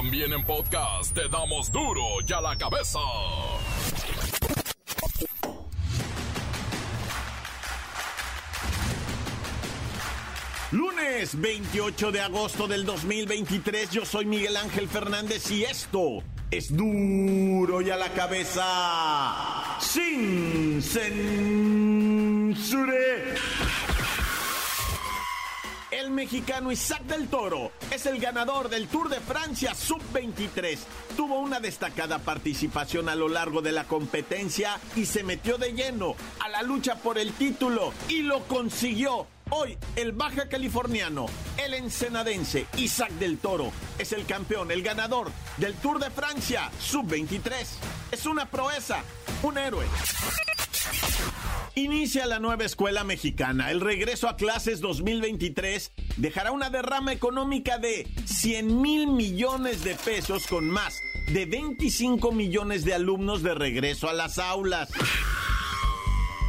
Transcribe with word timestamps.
También 0.00 0.32
en 0.32 0.42
podcast 0.44 1.12
te 1.12 1.28
damos 1.28 1.70
duro 1.70 2.00
y 2.26 2.32
a 2.32 2.40
la 2.40 2.56
cabeza. 2.56 2.98
Lunes 10.70 11.38
28 11.38 12.12
de 12.12 12.20
agosto 12.22 12.66
del 12.66 12.86
2023, 12.86 13.90
yo 13.90 14.06
soy 14.06 14.24
Miguel 14.24 14.56
Ángel 14.56 14.88
Fernández 14.88 15.50
y 15.50 15.64
esto 15.64 16.22
es 16.50 16.74
duro 16.74 17.82
y 17.82 17.90
a 17.90 17.96
la 17.96 18.08
cabeza 18.14 19.76
sin 19.80 20.80
censure. 20.82 22.00
Mexicano 26.14 26.72
Isaac 26.72 27.02
del 27.04 27.28
Toro 27.28 27.72
es 27.90 28.06
el 28.06 28.20
ganador 28.20 28.68
del 28.68 28.88
Tour 28.88 29.08
de 29.08 29.20
Francia 29.20 29.74
Sub-23. 29.74 30.78
Tuvo 31.16 31.38
una 31.38 31.60
destacada 31.60 32.18
participación 32.18 33.08
a 33.08 33.14
lo 33.14 33.28
largo 33.28 33.62
de 33.62 33.72
la 33.72 33.84
competencia 33.84 34.78
y 34.96 35.06
se 35.06 35.22
metió 35.22 35.58
de 35.58 35.72
lleno 35.72 36.16
a 36.40 36.48
la 36.48 36.62
lucha 36.62 36.96
por 36.96 37.18
el 37.18 37.32
título 37.32 37.92
y 38.08 38.22
lo 38.22 38.46
consiguió. 38.46 39.26
Hoy, 39.50 39.76
el 39.96 40.12
baja 40.12 40.48
californiano, 40.48 41.26
el 41.56 41.74
ensenadense 41.74 42.66
Isaac 42.76 43.10
del 43.12 43.38
Toro, 43.38 43.72
es 43.98 44.12
el 44.12 44.24
campeón, 44.26 44.70
el 44.70 44.82
ganador 44.82 45.30
del 45.56 45.74
Tour 45.74 45.98
de 45.98 46.10
Francia 46.10 46.70
Sub-23. 46.80 47.66
Es 48.12 48.26
una 48.26 48.46
proeza, 48.46 49.02
un 49.42 49.58
héroe. 49.58 49.86
Inicia 51.80 52.26
la 52.26 52.38
nueva 52.38 52.66
escuela 52.66 53.04
mexicana. 53.04 53.70
El 53.70 53.80
regreso 53.80 54.28
a 54.28 54.36
clases 54.36 54.82
2023 54.82 55.92
dejará 56.18 56.52
una 56.52 56.68
derrama 56.68 57.10
económica 57.10 57.78
de 57.78 58.06
100 58.26 58.82
mil 58.82 59.06
millones 59.06 59.82
de 59.82 59.94
pesos 59.94 60.46
con 60.46 60.68
más 60.68 61.00
de 61.32 61.46
25 61.46 62.32
millones 62.32 62.84
de 62.84 62.92
alumnos 62.92 63.42
de 63.42 63.54
regreso 63.54 64.10
a 64.10 64.12
las 64.12 64.38
aulas. 64.38 64.90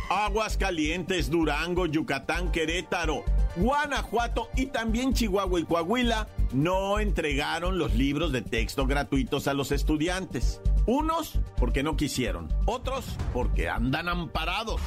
Aguas 0.09 0.57
Calientes, 0.57 1.29
Durango, 1.29 1.85
Yucatán, 1.85 2.51
Querétaro, 2.51 3.23
Guanajuato 3.55 4.49
y 4.57 4.65
también 4.65 5.13
Chihuahua 5.13 5.61
y 5.61 5.63
Coahuila 5.63 6.27
no 6.51 6.99
entregaron 6.99 7.77
los 7.77 7.95
libros 7.95 8.33
de 8.33 8.41
texto 8.41 8.85
gratuitos 8.85 9.47
a 9.47 9.53
los 9.53 9.71
estudiantes. 9.71 10.59
Unos 10.91 11.39
porque 11.55 11.83
no 11.83 11.95
quisieron, 11.95 12.53
otros 12.65 13.05
porque 13.31 13.69
andan 13.69 14.09
amparados. 14.09 14.81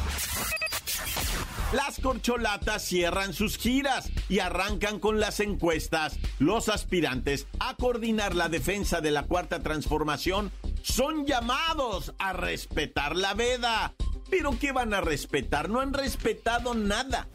Las 1.72 1.98
corcholatas 1.98 2.84
cierran 2.84 3.32
sus 3.32 3.56
giras 3.56 4.10
y 4.28 4.40
arrancan 4.40 4.98
con 4.98 5.18
las 5.18 5.40
encuestas. 5.40 6.18
Los 6.38 6.68
aspirantes 6.68 7.46
a 7.58 7.74
coordinar 7.76 8.34
la 8.34 8.50
defensa 8.50 9.00
de 9.00 9.12
la 9.12 9.22
cuarta 9.22 9.60
transformación 9.60 10.52
son 10.82 11.24
llamados 11.24 12.12
a 12.18 12.34
respetar 12.34 13.16
la 13.16 13.32
veda. 13.32 13.94
¿Pero 14.28 14.58
qué 14.60 14.72
van 14.72 14.92
a 14.92 15.00
respetar? 15.00 15.70
No 15.70 15.80
han 15.80 15.94
respetado 15.94 16.74
nada. 16.74 17.28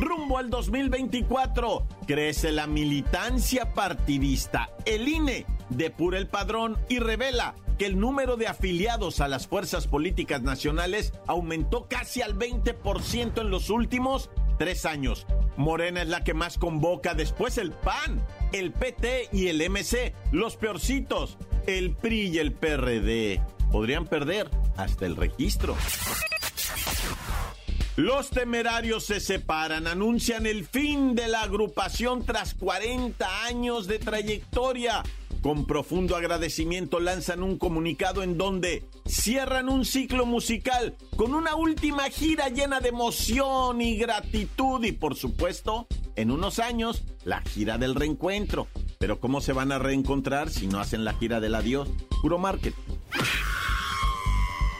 Rumbo 0.00 0.38
al 0.38 0.50
2024, 0.50 1.86
crece 2.08 2.50
la 2.50 2.66
militancia 2.66 3.72
partidista. 3.72 4.68
El 4.84 5.06
INE 5.06 5.46
depura 5.70 6.18
el 6.18 6.28
padrón 6.28 6.78
y 6.88 6.98
revela 6.98 7.54
que 7.78 7.86
el 7.86 7.98
número 7.98 8.36
de 8.36 8.46
afiliados 8.46 9.20
a 9.20 9.28
las 9.28 9.46
fuerzas 9.46 9.86
políticas 9.86 10.42
nacionales 10.42 11.12
aumentó 11.26 11.88
casi 11.88 12.22
al 12.22 12.38
20% 12.38 13.40
en 13.40 13.50
los 13.50 13.70
últimos 13.70 14.30
tres 14.58 14.86
años. 14.86 15.26
Morena 15.56 16.02
es 16.02 16.08
la 16.08 16.24
que 16.24 16.34
más 16.34 16.58
convoca, 16.58 17.14
después 17.14 17.58
el 17.58 17.72
PAN, 17.72 18.24
el 18.52 18.72
PT 18.72 19.28
y 19.32 19.48
el 19.48 19.68
MC, 19.70 20.14
los 20.32 20.56
peorcitos, 20.56 21.38
el 21.66 21.94
PRI 21.94 22.28
y 22.28 22.38
el 22.38 22.52
PRD 22.52 23.42
podrían 23.72 24.06
perder 24.06 24.50
hasta 24.76 25.06
el 25.06 25.16
registro. 25.16 25.76
Los 27.96 28.30
temerarios 28.30 29.04
se 29.06 29.20
separan, 29.20 29.86
anuncian 29.86 30.46
el 30.46 30.66
fin 30.66 31.14
de 31.14 31.28
la 31.28 31.42
agrupación 31.42 32.24
tras 32.26 32.54
40 32.54 33.44
años 33.44 33.86
de 33.86 34.00
trayectoria. 34.00 35.04
Con 35.44 35.66
profundo 35.66 36.16
agradecimiento 36.16 37.00
lanzan 37.00 37.42
un 37.42 37.58
comunicado 37.58 38.22
en 38.22 38.38
donde 38.38 38.88
cierran 39.04 39.68
un 39.68 39.84
ciclo 39.84 40.24
musical 40.24 40.96
con 41.18 41.34
una 41.34 41.54
última 41.54 42.04
gira 42.04 42.48
llena 42.48 42.80
de 42.80 42.88
emoción 42.88 43.82
y 43.82 43.98
gratitud 43.98 44.82
y 44.82 44.92
por 44.92 45.16
supuesto, 45.16 45.86
en 46.16 46.30
unos 46.30 46.60
años, 46.60 47.04
la 47.26 47.42
gira 47.42 47.76
del 47.76 47.94
reencuentro. 47.94 48.68
Pero 48.98 49.20
¿cómo 49.20 49.42
se 49.42 49.52
van 49.52 49.70
a 49.70 49.78
reencontrar 49.78 50.48
si 50.48 50.66
no 50.66 50.80
hacen 50.80 51.04
la 51.04 51.12
gira 51.12 51.40
del 51.40 51.56
adiós? 51.56 51.90
Puro 52.22 52.38
marketing. 52.38 52.80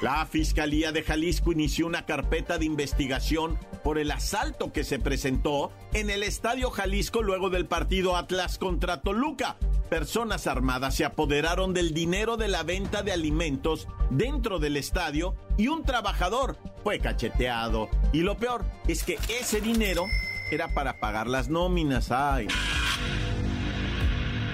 La 0.00 0.24
Fiscalía 0.24 0.92
de 0.92 1.02
Jalisco 1.02 1.52
inició 1.52 1.86
una 1.86 2.06
carpeta 2.06 2.56
de 2.56 2.64
investigación 2.64 3.58
por 3.84 3.98
el 3.98 4.10
asalto 4.10 4.72
que 4.72 4.82
se 4.82 4.98
presentó 4.98 5.70
en 5.92 6.10
el 6.10 6.24
Estadio 6.24 6.70
Jalisco 6.70 7.22
luego 7.22 7.50
del 7.50 7.66
partido 7.66 8.16
Atlas 8.16 8.58
contra 8.58 9.02
Toluca. 9.02 9.58
Personas 9.90 10.46
armadas 10.46 10.96
se 10.96 11.04
apoderaron 11.04 11.74
del 11.74 11.92
dinero 11.92 12.38
de 12.38 12.48
la 12.48 12.62
venta 12.62 13.02
de 13.02 13.12
alimentos 13.12 13.86
dentro 14.10 14.58
del 14.58 14.78
estadio 14.78 15.36
y 15.58 15.68
un 15.68 15.84
trabajador 15.84 16.56
fue 16.82 16.98
cacheteado. 16.98 17.90
Y 18.12 18.20
lo 18.22 18.38
peor 18.38 18.64
es 18.88 19.04
que 19.04 19.18
ese 19.28 19.60
dinero 19.60 20.06
era 20.50 20.72
para 20.74 20.98
pagar 20.98 21.26
las 21.28 21.48
nóminas. 21.50 22.10
Ay. 22.10 22.48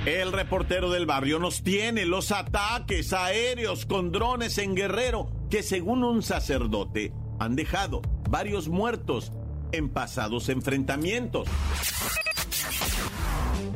El 0.06 0.32
reportero 0.32 0.90
del 0.90 1.06
barrio 1.06 1.38
nos 1.38 1.62
tiene 1.62 2.04
los 2.04 2.32
ataques 2.32 3.12
aéreos 3.12 3.86
con 3.86 4.10
drones 4.10 4.58
en 4.58 4.74
Guerrero 4.74 5.30
que 5.48 5.62
según 5.62 6.02
un 6.02 6.22
sacerdote 6.22 7.12
han 7.38 7.54
dejado 7.54 8.02
varios 8.30 8.68
muertos 8.68 9.32
en 9.72 9.88
pasados 9.88 10.48
enfrentamientos. 10.48 11.48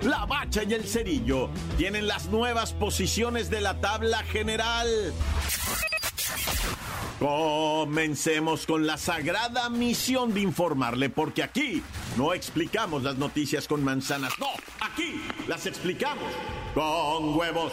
La 0.03 0.27
Bacha 0.27 0.63
y 0.63 0.75
el 0.75 0.85
Cerillo 0.85 1.51
tienen 1.77 2.07
las 2.07 2.27
nuevas 2.27 2.73
posiciones 2.73 3.51
de 3.51 3.61
la 3.61 3.81
tabla 3.81 4.23
general. 4.23 4.87
Comencemos 7.19 8.67
con 8.67 8.87
la 8.87 8.99
sagrada 8.99 9.71
misión 9.71 10.35
de 10.35 10.41
informarle, 10.41 11.09
porque 11.09 11.43
aquí 11.43 11.83
no 12.17 12.35
explicamos 12.35 13.03
las 13.03 13.17
noticias 13.17 13.67
con 13.67 13.83
manzanas, 13.83 14.33
no, 14.39 14.49
aquí 14.81 15.23
las 15.49 15.65
explicamos 15.67 16.31
con 16.75 17.37
huevos. 17.37 17.73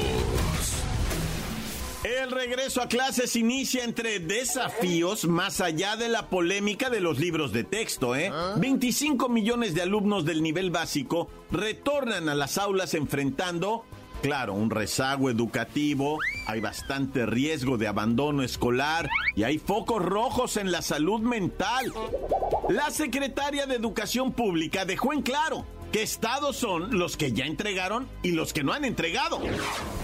El 2.21 2.29
regreso 2.29 2.83
a 2.83 2.87
clases 2.87 3.35
inicia 3.35 3.83
entre 3.83 4.19
desafíos 4.19 5.25
más 5.25 5.59
allá 5.59 5.95
de 5.95 6.07
la 6.07 6.29
polémica 6.29 6.91
de 6.91 6.99
los 6.99 7.17
libros 7.17 7.51
de 7.51 7.63
texto, 7.63 8.15
¿eh? 8.15 8.31
25 8.57 9.27
millones 9.27 9.73
de 9.73 9.81
alumnos 9.81 10.23
del 10.23 10.43
nivel 10.43 10.69
básico 10.69 11.29
retornan 11.49 12.29
a 12.29 12.35
las 12.35 12.59
aulas 12.59 12.93
enfrentando, 12.93 13.85
claro, 14.21 14.53
un 14.53 14.69
rezago 14.69 15.31
educativo, 15.31 16.19
hay 16.45 16.61
bastante 16.61 17.25
riesgo 17.25 17.79
de 17.79 17.87
abandono 17.87 18.43
escolar 18.43 19.09
y 19.35 19.41
hay 19.41 19.57
focos 19.57 19.99
rojos 19.99 20.57
en 20.57 20.71
la 20.71 20.83
salud 20.83 21.21
mental. 21.21 21.91
La 22.69 22.91
secretaria 22.91 23.65
de 23.65 23.75
Educación 23.75 24.31
Pública 24.31 24.85
dejó 24.85 25.11
en 25.11 25.23
claro 25.23 25.65
¿Qué 25.91 26.03
estados 26.03 26.55
son 26.55 26.97
los 26.97 27.17
que 27.17 27.33
ya 27.33 27.43
entregaron 27.43 28.07
y 28.23 28.31
los 28.31 28.53
que 28.53 28.63
no 28.63 28.71
han 28.71 28.85
entregado? 28.85 29.41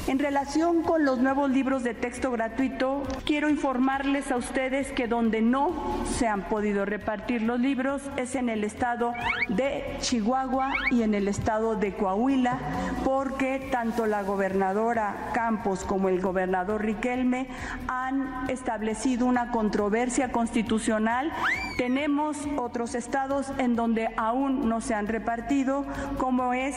En 0.07 0.19
relación 0.19 0.83
con 0.83 1.05
los 1.05 1.19
nuevos 1.19 1.49
libros 1.49 1.81
de 1.83 1.93
texto 1.93 2.29
gratuito, 2.29 3.03
quiero 3.23 3.49
informarles 3.49 4.29
a 4.29 4.35
ustedes 4.35 4.91
que 4.91 5.07
donde 5.07 5.41
no 5.41 6.03
se 6.17 6.27
han 6.27 6.49
podido 6.49 6.83
repartir 6.83 7.41
los 7.41 7.61
libros 7.61 8.01
es 8.17 8.35
en 8.35 8.49
el 8.49 8.65
estado 8.65 9.13
de 9.47 9.95
Chihuahua 10.01 10.73
y 10.91 11.03
en 11.03 11.13
el 11.13 11.29
estado 11.29 11.75
de 11.75 11.95
Coahuila, 11.95 12.59
porque 13.05 13.69
tanto 13.71 14.07
la 14.07 14.23
gobernadora 14.23 15.31
Campos 15.33 15.85
como 15.85 16.09
el 16.09 16.19
gobernador 16.19 16.83
Riquelme 16.83 17.47
han 17.87 18.49
establecido 18.49 19.25
una 19.25 19.51
controversia 19.51 20.33
constitucional. 20.33 21.31
Tenemos 21.77 22.37
otros 22.57 22.93
estados 22.93 23.47
en 23.57 23.77
donde 23.77 24.09
aún 24.17 24.67
no 24.67 24.81
se 24.81 24.93
han 24.93 25.07
repartido 25.07 25.76
como 26.17 26.53
es 26.53 26.75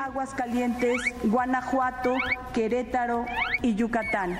Aguascalientes, 0.00 1.00
Guanajuato, 1.24 2.14
Querétaro 2.52 3.26
y 3.62 3.74
Yucatán. 3.74 4.38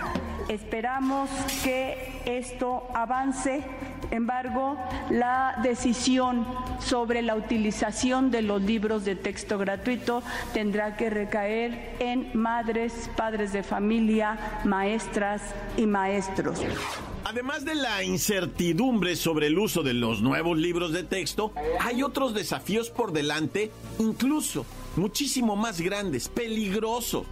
Esperamos 0.48 1.30
que 1.62 2.20
esto 2.26 2.88
avance. 2.94 3.62
Embargo, 4.10 4.76
la 5.08 5.58
decisión 5.62 6.46
sobre 6.78 7.22
la 7.22 7.34
utilización 7.34 8.30
de 8.30 8.42
los 8.42 8.60
libros 8.60 9.04
de 9.04 9.16
texto 9.16 9.56
gratuito 9.56 10.22
tendrá 10.52 10.96
que 10.96 11.08
recaer 11.08 11.96
en 11.98 12.30
madres, 12.34 13.10
padres 13.16 13.52
de 13.52 13.62
familia, 13.62 14.60
maestras 14.64 15.42
y 15.76 15.86
maestros. 15.86 16.62
Además 17.32 17.64
de 17.64 17.75
la 17.75 18.05
incertidumbre 18.05 19.17
sobre 19.17 19.46
el 19.46 19.58
uso 19.58 19.82
de 19.82 19.94
los 19.94 20.20
nuevos 20.20 20.58
libros 20.58 20.93
de 20.93 21.02
texto, 21.02 21.55
hay 21.81 22.02
otros 22.02 22.34
desafíos 22.34 22.90
por 22.90 23.11
delante, 23.11 23.70
incluso 23.99 24.67
muchísimo 24.96 25.56
más 25.56 25.81
grandes, 25.81 26.29
peligrosos, 26.29 27.25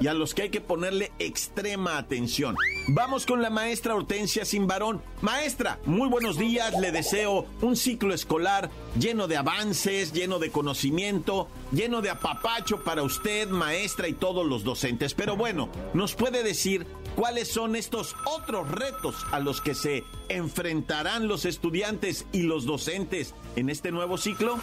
y 0.00 0.06
a 0.06 0.14
los 0.14 0.32
que 0.32 0.42
hay 0.42 0.50
que 0.50 0.60
ponerle 0.60 1.10
extrema 1.18 1.98
atención. 1.98 2.56
Vamos 2.88 3.26
con 3.26 3.42
la 3.42 3.50
maestra 3.50 3.96
Hortensia 3.96 4.44
Simbarón. 4.44 5.02
Maestra, 5.22 5.80
muy 5.86 6.08
buenos 6.08 6.38
días, 6.38 6.78
le 6.78 6.92
deseo 6.92 7.46
un 7.62 7.74
ciclo 7.76 8.14
escolar 8.14 8.70
lleno 8.96 9.26
de 9.26 9.38
avances, 9.38 10.12
lleno 10.12 10.38
de 10.38 10.50
conocimiento, 10.50 11.48
lleno 11.72 12.00
de 12.00 12.10
apapacho 12.10 12.84
para 12.84 13.02
usted, 13.02 13.48
maestra 13.48 14.06
y 14.06 14.12
todos 14.12 14.46
los 14.46 14.62
docentes. 14.62 15.14
Pero 15.14 15.36
bueno, 15.36 15.68
¿nos 15.94 16.14
puede 16.14 16.44
decir 16.44 16.86
cuáles 17.16 17.52
son 17.52 17.76
estos 17.76 18.14
otros 18.26 18.70
retos 18.70 19.14
a 19.32 19.40
los 19.40 19.60
que 19.60 19.74
se 19.74 20.04
enfrentarán 20.28 21.28
los 21.28 21.44
estudiantes 21.44 22.26
y 22.32 22.42
los 22.42 22.64
docentes 22.64 23.34
en 23.56 23.70
este 23.70 23.90
nuevo 23.92 24.18
ciclo? 24.18 24.58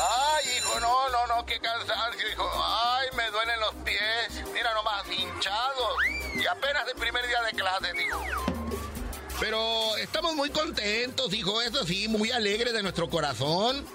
Ay, 0.00 0.44
hijo, 0.56 0.80
no, 0.80 1.08
no, 1.10 1.26
no, 1.26 1.46
qué 1.46 1.58
cansancio, 1.60 2.30
hijo. 2.32 2.48
Ay, 2.54 3.08
me 3.16 3.30
duelen 3.30 3.60
los 3.60 3.74
pies. 3.84 4.44
Mira 4.52 4.72
nomás, 4.74 5.04
hinchados. 5.06 5.96
Y 6.36 6.46
apenas 6.46 6.86
el 6.88 7.00
primer 7.00 7.26
día 7.26 7.42
de 7.42 7.52
clase, 7.52 8.06
hijo. 8.06 8.22
Pero 9.40 9.96
estamos 9.98 10.34
muy 10.34 10.50
contentos, 10.50 11.32
hijo, 11.32 11.62
eso 11.62 11.84
sí, 11.84 12.08
muy 12.08 12.32
alegres 12.32 12.72
de 12.72 12.82
nuestro 12.82 13.08
corazón, 13.08 13.86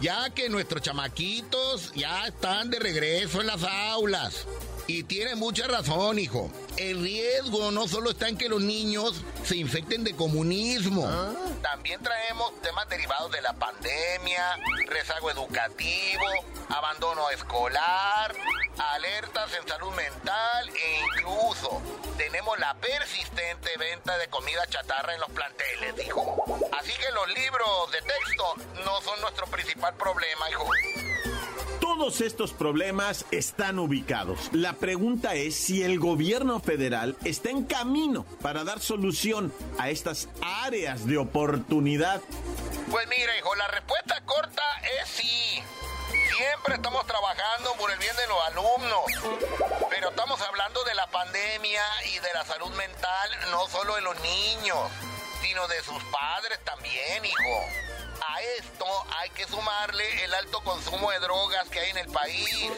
ya 0.00 0.30
que 0.30 0.48
nuestros 0.48 0.82
chamaquitos 0.82 1.92
ya 1.94 2.26
están 2.26 2.68
de 2.68 2.80
regreso 2.80 3.40
en 3.40 3.46
las 3.46 3.62
aulas. 3.62 4.46
Y 4.90 5.02
tiene 5.02 5.34
mucha 5.34 5.66
razón, 5.66 6.18
hijo. 6.18 6.50
El 6.78 7.02
riesgo 7.02 7.70
no 7.70 7.86
solo 7.86 8.08
está 8.08 8.26
en 8.26 8.38
que 8.38 8.48
los 8.48 8.62
niños 8.62 9.22
se 9.44 9.54
infecten 9.56 10.02
de 10.02 10.16
comunismo. 10.16 11.06
¿Ah? 11.06 11.34
También 11.60 12.02
traemos 12.02 12.58
temas 12.62 12.88
derivados 12.88 13.30
de 13.30 13.42
la 13.42 13.52
pandemia, 13.52 14.58
rezago 14.86 15.30
educativo, 15.30 16.24
abandono 16.70 17.28
escolar, 17.28 18.34
alertas 18.78 19.50
en 19.60 19.68
salud 19.68 19.92
mental 19.92 20.70
e 20.70 21.00
incluso 21.02 21.82
tenemos 22.16 22.58
la 22.58 22.72
persistente 22.76 23.68
venta 23.78 24.16
de 24.16 24.28
comida 24.28 24.66
chatarra 24.68 25.12
en 25.12 25.20
los 25.20 25.30
planteles, 25.32 26.06
hijo. 26.06 26.44
Así 26.80 26.92
que 26.92 27.12
los 27.12 27.28
libros 27.28 27.92
de 27.92 28.00
texto 28.00 28.54
no 28.86 29.02
son 29.02 29.20
nuestro 29.20 29.46
principal 29.48 29.94
problema, 29.96 30.48
hijo. 30.48 30.64
Todos 31.98 32.20
estos 32.20 32.52
problemas 32.52 33.26
están 33.32 33.80
ubicados. 33.80 34.50
La 34.52 34.74
pregunta 34.74 35.34
es 35.34 35.56
si 35.56 35.82
el 35.82 35.98
gobierno 35.98 36.60
federal 36.60 37.16
está 37.24 37.50
en 37.50 37.64
camino 37.64 38.24
para 38.40 38.62
dar 38.62 38.78
solución 38.78 39.52
a 39.80 39.90
estas 39.90 40.28
áreas 40.40 41.08
de 41.08 41.18
oportunidad. 41.18 42.20
Pues 42.88 43.08
mira, 43.08 43.36
hijo, 43.36 43.52
la 43.56 43.66
respuesta 43.66 44.22
corta 44.24 44.62
es 45.02 45.08
sí. 45.08 45.60
Siempre 46.36 46.76
estamos 46.76 47.04
trabajando 47.04 47.72
por 47.80 47.90
el 47.90 47.98
bien 47.98 48.14
de 48.14 48.28
los 48.28 48.46
alumnos. 48.46 49.88
Pero 49.90 50.10
estamos 50.10 50.40
hablando 50.40 50.84
de 50.84 50.94
la 50.94 51.08
pandemia 51.08 51.82
y 52.14 52.20
de 52.20 52.32
la 52.32 52.44
salud 52.44 52.70
mental, 52.76 53.30
no 53.50 53.66
solo 53.66 53.96
de 53.96 54.02
los 54.02 54.14
niños, 54.20 54.78
sino 55.42 55.66
de 55.66 55.82
sus 55.82 56.00
padres 56.04 56.60
también, 56.64 57.24
hijo. 57.24 57.87
A 58.30 58.42
esto 58.58 58.84
hay 59.18 59.30
que 59.30 59.46
sumarle 59.46 60.24
el 60.24 60.34
alto 60.34 60.60
consumo 60.60 61.10
de 61.10 61.18
drogas 61.18 61.66
que 61.70 61.78
hay 61.80 61.90
en 61.92 61.96
el 61.96 62.08
país. 62.08 62.70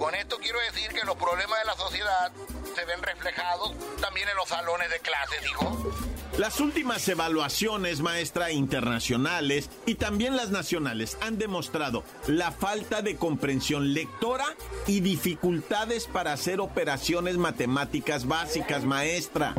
Con 0.00 0.16
esto 0.16 0.38
quiero 0.38 0.58
decir 0.72 0.90
que 0.92 1.04
los 1.04 1.14
problemas 1.14 1.60
de 1.60 1.64
la 1.64 1.76
sociedad 1.76 2.32
se 2.74 2.84
ven 2.84 3.00
reflejados 3.00 3.72
también 4.00 4.28
en 4.28 4.36
los 4.36 4.48
salones 4.48 4.90
de 4.90 4.98
clases, 4.98 5.42
dijo. 5.42 5.92
Las 6.38 6.58
últimas 6.58 7.06
evaluaciones, 7.06 8.00
maestra, 8.00 8.50
internacionales 8.50 9.70
y 9.86 9.94
también 9.94 10.36
las 10.36 10.50
nacionales 10.50 11.18
han 11.20 11.38
demostrado 11.38 12.02
la 12.26 12.50
falta 12.50 13.00
de 13.00 13.16
comprensión 13.16 13.94
lectora 13.94 14.56
y 14.88 15.00
dificultades 15.00 16.08
para 16.08 16.32
hacer 16.32 16.60
operaciones 16.60 17.36
matemáticas 17.36 18.26
básicas, 18.26 18.84
maestra. 18.84 19.54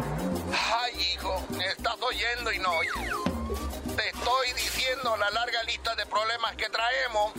Ay, 0.52 1.14
hijo, 1.14 1.42
me 1.52 1.66
estás 1.68 1.96
oyendo 2.02 2.52
y 2.52 2.60
no 2.60 2.72
oyes 2.74 3.35
te 3.96 4.10
estoy 4.10 4.54
diciendo 4.54 5.16
la 5.18 5.30
larga 5.32 5.64
lista 5.64 5.96
de 5.96 6.06
problemas 6.06 6.56
que 6.56 6.70
traemos 6.70 7.34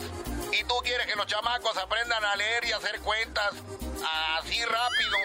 y 0.51 0.63
tú 0.63 0.75
quieres 0.83 1.05
que 1.07 1.15
los 1.15 1.27
chamacos 1.27 1.77
aprendan 1.77 2.23
a 2.23 2.35
leer 2.35 2.65
y 2.65 2.71
hacer 2.71 2.99
cuentas 3.01 3.51
así 4.39 4.63
rápido. 4.63 5.17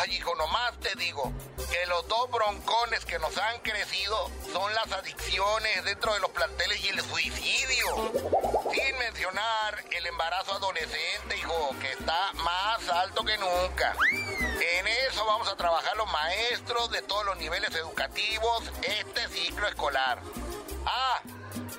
Ay, 0.00 0.16
hijo, 0.16 0.34
nomás 0.36 0.78
te 0.80 0.94
digo 0.96 1.32
que 1.70 1.86
los 1.86 2.06
dos 2.06 2.30
broncones 2.30 3.04
que 3.04 3.18
nos 3.18 3.36
han 3.38 3.58
crecido 3.60 4.30
son 4.52 4.72
las 4.74 4.92
adicciones 4.92 5.84
dentro 5.84 6.14
de 6.14 6.20
los 6.20 6.30
planteles 6.30 6.84
y 6.84 6.88
el 6.88 7.02
suicidio. 7.02 8.12
Sin 8.72 8.98
mencionar 8.98 9.84
el 9.90 10.06
embarazo 10.06 10.52
adolescente, 10.52 11.36
hijo, 11.36 11.74
que 11.80 11.92
está 11.92 12.32
más 12.34 12.88
alto 12.88 13.24
que 13.24 13.36
nunca. 13.38 13.94
En 14.10 14.86
eso 14.86 15.24
vamos 15.24 15.48
a 15.48 15.56
trabajar 15.56 15.96
los 15.96 16.10
maestros 16.10 16.90
de 16.90 17.02
todos 17.02 17.24
los 17.24 17.36
niveles 17.38 17.74
educativos 17.74 18.64
este 18.82 19.28
ciclo 19.28 19.66
escolar. 19.68 20.20
Ah, 20.86 21.20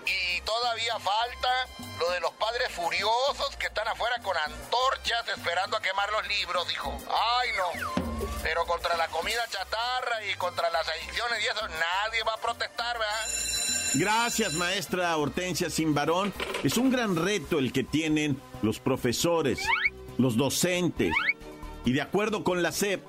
y 0.06 0.42
todavía 0.42 0.98
falta 1.00 1.68
lo 2.00 2.10
de 2.12 2.20
los 2.22 2.32
padres 2.34 2.72
furiosos 2.72 3.56
que 3.58 3.68
están 3.68 3.88
afuera 3.88 4.16
con 4.24 4.36
antorchas 4.38 5.28
esperando 5.28 5.78
a 5.78 5.82
quemar 5.82 6.12
los 6.12 6.28
libros, 6.28 6.72
hijo. 6.72 6.98
Ay, 7.10 7.50
no. 7.58 8.30
Pero 8.42 8.66
contra 8.66 8.96
la 8.98 9.08
comida 9.10 9.46
chatarra 9.50 10.24
y 10.26 10.36
contra 10.36 10.70
las 10.70 10.88
adicciones 10.88 11.44
y 11.44 11.48
eso, 11.48 11.68
nadie 11.68 12.24
va 12.24 12.34
a 12.34 12.38
protestar, 12.38 12.98
¿verdad? 12.98 13.69
Gracias, 13.96 14.54
maestra 14.54 15.18
Hortensia 15.18 15.70
Simbarón. 15.70 16.32
Es 16.64 16.78
un 16.78 16.92
gran 16.92 17.16
reto 17.16 17.58
el 17.58 17.72
que 17.72 17.84
tienen 17.84 18.38
los 18.62 18.80
profesores, 18.80 19.60
los 20.18 20.38
docentes. 20.38 21.14
Y 21.86 21.94
de 21.94 22.02
acuerdo 22.02 22.44
con 22.44 22.62
la 22.62 22.72
SEP, 22.72 23.02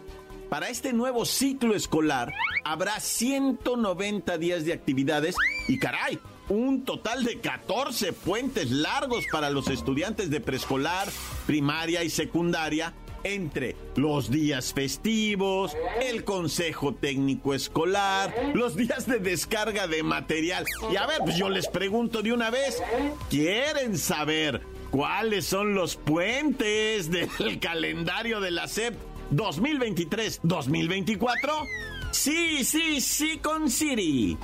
para 0.48 0.70
este 0.70 0.92
nuevo 0.92 1.26
ciclo 1.26 1.74
escolar 1.74 2.32
habrá 2.64 2.98
190 2.98 4.38
días 4.38 4.64
de 4.64 4.72
actividades 4.72 5.36
y 5.68 5.78
caray, 5.78 6.18
un 6.48 6.84
total 6.84 7.24
de 7.24 7.40
14 7.40 8.12
puentes 8.14 8.70
largos 8.70 9.24
para 9.30 9.50
los 9.50 9.68
estudiantes 9.68 10.30
de 10.30 10.40
preescolar, 10.40 11.08
primaria 11.46 12.02
y 12.04 12.10
secundaria 12.10 12.94
entre 13.24 13.76
los 13.96 14.30
días 14.30 14.72
festivos, 14.72 15.76
el 16.02 16.24
consejo 16.24 16.94
técnico 16.94 17.52
escolar, 17.54 18.32
los 18.54 18.76
días 18.76 19.06
de 19.06 19.18
descarga 19.18 19.86
de 19.86 20.02
material. 20.02 20.64
Y 20.92 20.96
a 20.96 21.06
ver, 21.06 21.18
pues 21.20 21.36
yo 21.36 21.48
les 21.48 21.68
pregunto 21.68 22.22
de 22.22 22.32
una 22.32 22.50
vez, 22.50 22.82
¿quieren 23.28 23.96
saber 23.98 24.62
cuáles 24.90 25.46
son 25.46 25.74
los 25.74 25.96
puentes 25.96 27.10
del 27.38 27.60
calendario 27.60 28.40
de 28.40 28.50
la 28.50 28.66
SEP 28.68 28.94
2023-2024? 29.32 31.68
Sí, 32.10 32.64
sí, 32.64 33.00
sí, 33.00 33.38
con 33.38 33.70
Siri. 33.70 34.36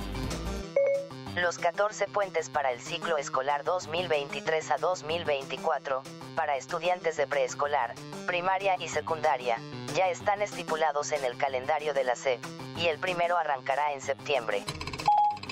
Los 1.37 1.59
14 1.59 2.07
puentes 2.07 2.49
para 2.49 2.71
el 2.71 2.81
ciclo 2.81 3.15
escolar 3.15 3.63
2023 3.63 4.71
a 4.71 4.77
2024, 4.77 6.01
para 6.35 6.57
estudiantes 6.57 7.15
de 7.15 7.27
preescolar, 7.27 7.93
primaria 8.25 8.75
y 8.79 8.87
secundaria, 8.87 9.59
ya 9.93 10.09
están 10.09 10.41
estipulados 10.41 11.11
en 11.11 11.23
el 11.23 11.37
calendario 11.37 11.93
de 11.93 12.05
la 12.05 12.15
SEP, 12.15 12.43
y 12.77 12.87
el 12.87 12.97
primero 12.97 13.37
arrancará 13.37 13.93
en 13.93 14.01
septiembre. 14.01 14.65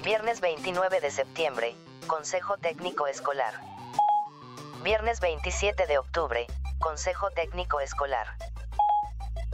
Viernes 0.03 0.41
29 0.41 1.01
de 1.01 1.11
septiembre, 1.11 1.75
Consejo 2.07 2.57
Técnico 2.57 3.05
Escolar. 3.05 3.53
Viernes 4.81 5.19
27 5.19 5.85
de 5.85 5.99
octubre, 5.99 6.47
Consejo 6.79 7.29
Técnico 7.29 7.79
Escolar. 7.79 8.25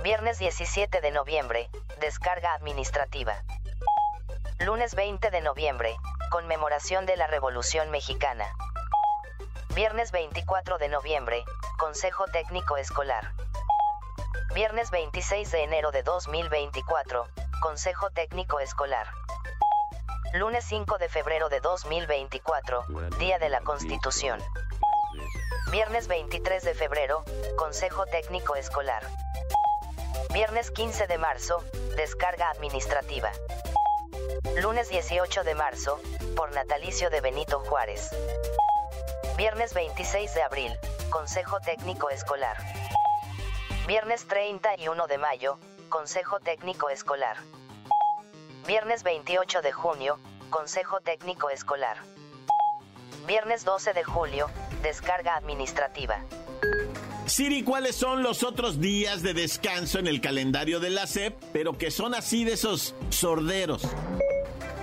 Viernes 0.02 0.40
17 0.40 1.02
de 1.02 1.12
noviembre, 1.12 1.70
descarga 2.00 2.54
administrativa. 2.54 3.44
Lunes 4.60 4.94
20 4.94 5.32
de 5.32 5.42
noviembre, 5.42 5.98
conmemoración 6.32 7.06
de 7.06 7.18
la 7.18 7.28
Revolución 7.28 7.92
Mexicana. 7.92 8.48
Viernes 9.76 10.14
24 10.14 10.78
de 10.78 10.88
noviembre, 10.88 11.44
Consejo 11.78 12.26
Técnico 12.28 12.78
Escolar. 12.78 13.34
Viernes 14.56 14.92
26 14.92 15.52
de 15.52 15.64
enero 15.64 15.92
de 15.92 16.04
2024, 16.04 17.28
Consejo 17.62 18.12
Técnico 18.12 18.62
Escolar. 18.62 19.08
Lunes 20.34 20.64
5 20.64 20.98
de 21.00 21.10
febrero 21.10 21.50
de 21.50 21.60
2024, 21.60 22.86
Día 23.20 23.38
de 23.38 23.50
la 23.50 23.60
Constitución. 23.60 24.42
Viernes 25.70 26.08
23 26.08 26.64
de 26.64 26.74
febrero, 26.76 27.26
Consejo 27.58 28.06
Técnico 28.06 28.56
Escolar. 28.56 29.04
Viernes 30.34 30.72
15 30.72 31.08
de 31.08 31.18
marzo, 31.18 31.62
descarga 31.98 32.52
administrativa. 32.52 33.32
Lunes 34.62 34.90
18 34.90 35.44
de 35.44 35.56
marzo, 35.56 36.00
por 36.36 36.52
natalicio 36.54 37.10
de 37.10 37.22
Benito 37.22 37.60
Juárez. 37.60 38.10
Viernes 39.38 39.74
26 39.74 40.34
de 40.34 40.42
abril, 40.42 40.72
Consejo 41.10 41.60
Técnico 41.62 42.10
Escolar. 42.10 42.58
Viernes 43.88 44.28
31 44.28 45.08
de 45.08 45.18
mayo, 45.18 45.58
Consejo 45.90 46.40
Técnico 46.40 46.90
Escolar. 46.90 47.38
Viernes 48.68 49.04
28 49.04 49.62
de 49.62 49.72
junio, 49.72 50.20
Consejo 50.50 51.00
Técnico 51.00 51.50
Escolar. 51.50 51.98
Viernes 53.28 53.64
12 53.64 53.94
de 53.94 54.04
julio, 54.04 54.50
descarga 54.82 55.38
administrativa. 55.38 56.20
Siri, 57.26 57.64
¿cuáles 57.64 57.96
son 57.96 58.24
los 58.24 58.44
otros 58.44 58.82
días 58.82 59.24
de 59.24 59.34
descanso 59.34 60.00
en 60.00 60.08
el 60.08 60.20
calendario 60.20 60.80
de 60.80 60.90
la 60.90 61.08
SEP, 61.08 61.42
pero 61.54 61.78
que 61.78 61.90
son 61.90 62.14
así 62.14 62.44
de 62.44 62.54
esos 62.54 62.94
sorderos? 63.10 63.88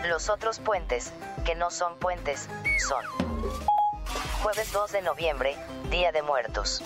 Los 0.06 0.28
otros 0.28 0.58
puentes, 0.60 1.12
que 1.44 1.54
no 1.54 1.70
son 1.70 1.96
puentes, 1.96 2.48
son 2.86 3.04
jueves 4.42 4.72
2 4.72 4.92
de 4.92 5.02
noviembre, 5.02 5.56
Día 5.90 6.12
de 6.12 6.22
Muertos. 6.22 6.82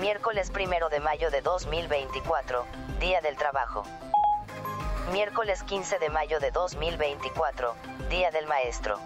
Miércoles 0.00 0.50
1 0.54 0.88
de 0.88 1.00
mayo 1.00 1.30
de 1.30 1.42
2024, 1.42 2.64
Día 2.98 3.20
del 3.20 3.36
Trabajo. 3.36 3.84
Miércoles 5.12 5.62
15 5.64 5.98
de 5.98 6.08
mayo 6.08 6.40
de 6.40 6.50
2024, 6.50 7.74
Día 8.08 8.30
del 8.30 8.46
Maestro. 8.46 8.98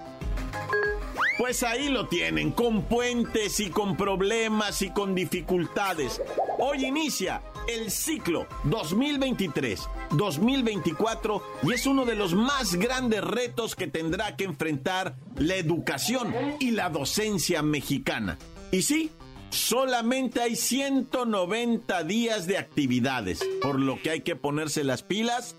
Pues 1.38 1.62
ahí 1.62 1.88
lo 1.88 2.08
tienen, 2.08 2.50
con 2.50 2.82
puentes 2.82 3.60
y 3.60 3.70
con 3.70 3.96
problemas 3.96 4.82
y 4.82 4.90
con 4.90 5.14
dificultades. 5.14 6.20
Hoy 6.58 6.86
inicia 6.86 7.42
el 7.68 7.90
ciclo 7.90 8.46
2023-2024 8.64 11.42
y 11.64 11.74
es 11.74 11.86
uno 11.86 12.04
de 12.04 12.14
los 12.14 12.34
más 12.34 12.74
grandes 12.76 13.22
retos 13.22 13.74
que 13.76 13.86
tendrá 13.86 14.36
que 14.36 14.44
enfrentar 14.44 15.16
la 15.36 15.56
educación 15.56 16.34
y 16.58 16.70
la 16.70 16.88
docencia 16.90 17.62
mexicana. 17.62 18.38
Y 18.70 18.82
sí, 18.82 19.10
solamente 19.50 20.40
hay 20.40 20.56
190 20.56 22.02
días 22.04 22.46
de 22.46 22.58
actividades, 22.58 23.40
por 23.60 23.78
lo 23.78 24.00
que 24.00 24.10
hay 24.10 24.20
que 24.22 24.36
ponerse 24.36 24.84
las 24.84 25.02
pilas 25.02 25.56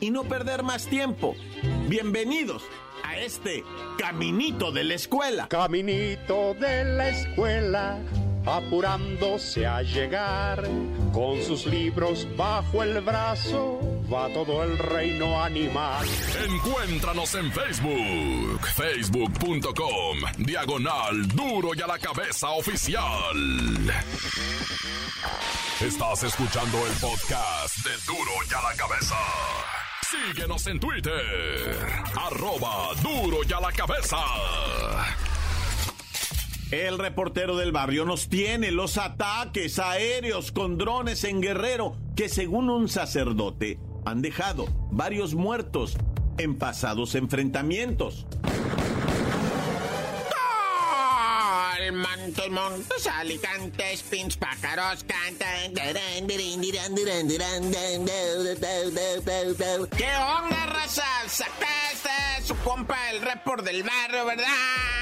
y 0.00 0.10
no 0.10 0.24
perder 0.24 0.62
más 0.62 0.86
tiempo. 0.86 1.34
Bienvenidos 1.88 2.62
a 3.12 3.18
este 3.18 3.62
Caminito 3.98 4.72
de 4.72 4.84
la 4.84 4.94
Escuela. 4.94 5.48
Caminito 5.48 6.54
de 6.54 6.84
la 6.84 7.10
Escuela, 7.10 7.98
apurándose 8.46 9.66
a 9.66 9.82
llegar, 9.82 10.62
con 11.12 11.42
sus 11.42 11.66
libros 11.66 12.26
bajo 12.36 12.82
el 12.82 13.00
brazo, 13.02 13.80
va 14.12 14.28
todo 14.32 14.62
el 14.64 14.78
reino 14.78 15.42
animal. 15.42 16.06
Encuéntranos 16.48 17.34
en 17.34 17.52
Facebook, 17.52 18.66
facebook.com, 18.74 20.18
diagonal 20.38 21.28
duro 21.28 21.74
y 21.74 21.82
a 21.82 21.86
la 21.86 21.98
cabeza 21.98 22.50
oficial. 22.50 23.36
Estás 25.80 26.22
escuchando 26.22 26.78
el 26.86 26.92
podcast 26.94 27.76
de 27.84 27.92
duro 28.06 28.32
y 28.50 28.54
a 28.54 28.62
la 28.62 28.76
cabeza. 28.76 29.81
Síguenos 30.12 30.66
en 30.66 30.78
Twitter. 30.78 31.14
Arroba 32.16 32.88
duro 33.02 33.38
y 33.48 33.52
a 33.54 33.60
la 33.60 33.72
cabeza. 33.72 34.18
El 36.70 36.98
reportero 36.98 37.56
del 37.56 37.72
barrio 37.72 38.04
nos 38.04 38.28
tiene 38.28 38.72
los 38.72 38.98
ataques 38.98 39.78
aéreos 39.78 40.52
con 40.52 40.76
drones 40.76 41.24
en 41.24 41.40
Guerrero 41.40 41.96
que 42.14 42.28
según 42.28 42.68
un 42.68 42.90
sacerdote 42.90 43.78
han 44.04 44.20
dejado 44.20 44.66
varios 44.90 45.34
muertos 45.34 45.96
en 46.36 46.58
pasados 46.58 47.14
enfrentamientos. 47.14 48.26
Montes, 51.90 52.50
montes, 52.50 53.06
alicantes, 53.06 54.02
pins, 54.02 54.36
pájaros 54.36 55.04
cantan. 55.04 55.74
¿Qué 59.96 60.16
onda, 60.16 60.66
raza? 60.66 61.04
Sacaste 61.26 62.46
su 62.46 62.56
compa 62.58 63.10
el 63.10 63.20
report 63.22 63.64
del 63.64 63.82
barrio, 63.82 64.26
¿verdad? 64.26 65.01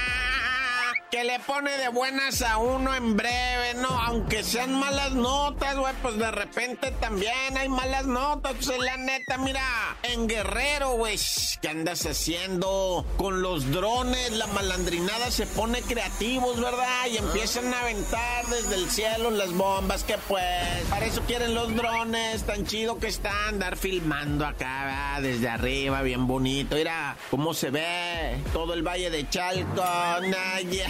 Que 1.11 1.25
le 1.25 1.39
pone 1.41 1.77
de 1.77 1.89
buenas 1.89 2.41
a 2.41 2.57
uno 2.57 2.95
en 2.95 3.17
breve, 3.17 3.73
¿no? 3.75 3.89
Aunque 3.89 4.43
sean 4.43 4.73
malas 4.73 5.11
notas, 5.11 5.75
güey, 5.75 5.93
pues 6.01 6.17
de 6.17 6.31
repente 6.31 6.91
también 7.01 7.57
hay 7.57 7.67
malas 7.67 8.05
notas, 8.05 8.53
pues 8.65 8.79
la 8.79 8.95
neta, 8.95 9.37
mira, 9.37 9.61
en 10.03 10.25
Guerrero, 10.27 10.91
güey, 10.91 11.19
¿qué 11.61 11.67
andas 11.67 12.05
haciendo? 12.05 13.05
Con 13.17 13.41
los 13.41 13.69
drones, 13.71 14.31
la 14.31 14.47
malandrinada 14.47 15.31
se 15.31 15.45
pone 15.47 15.81
creativos, 15.81 16.61
¿verdad? 16.61 17.07
Y 17.11 17.17
empiezan 17.17 17.73
a 17.73 17.81
aventar 17.81 18.47
desde 18.47 18.75
el 18.75 18.89
cielo 18.89 19.31
las 19.31 19.51
bombas, 19.51 20.05
que 20.05 20.17
pues, 20.29 20.45
para 20.89 21.05
eso 21.05 21.21
quieren 21.27 21.53
los 21.53 21.75
drones, 21.75 22.43
tan 22.43 22.65
chido 22.65 22.99
que 22.99 23.07
están, 23.07 23.49
andar 23.49 23.75
filmando 23.75 24.45
acá, 24.45 24.85
¿verdad? 24.85 25.21
Desde 25.23 25.49
arriba, 25.49 26.01
bien 26.03 26.25
bonito, 26.25 26.77
mira 26.77 27.17
cómo 27.29 27.53
se 27.53 27.69
ve 27.69 28.37
todo 28.53 28.73
el 28.73 28.81
valle 28.81 29.09
de 29.09 29.27
Chalco, 29.27 29.83
Naya. 30.21 30.89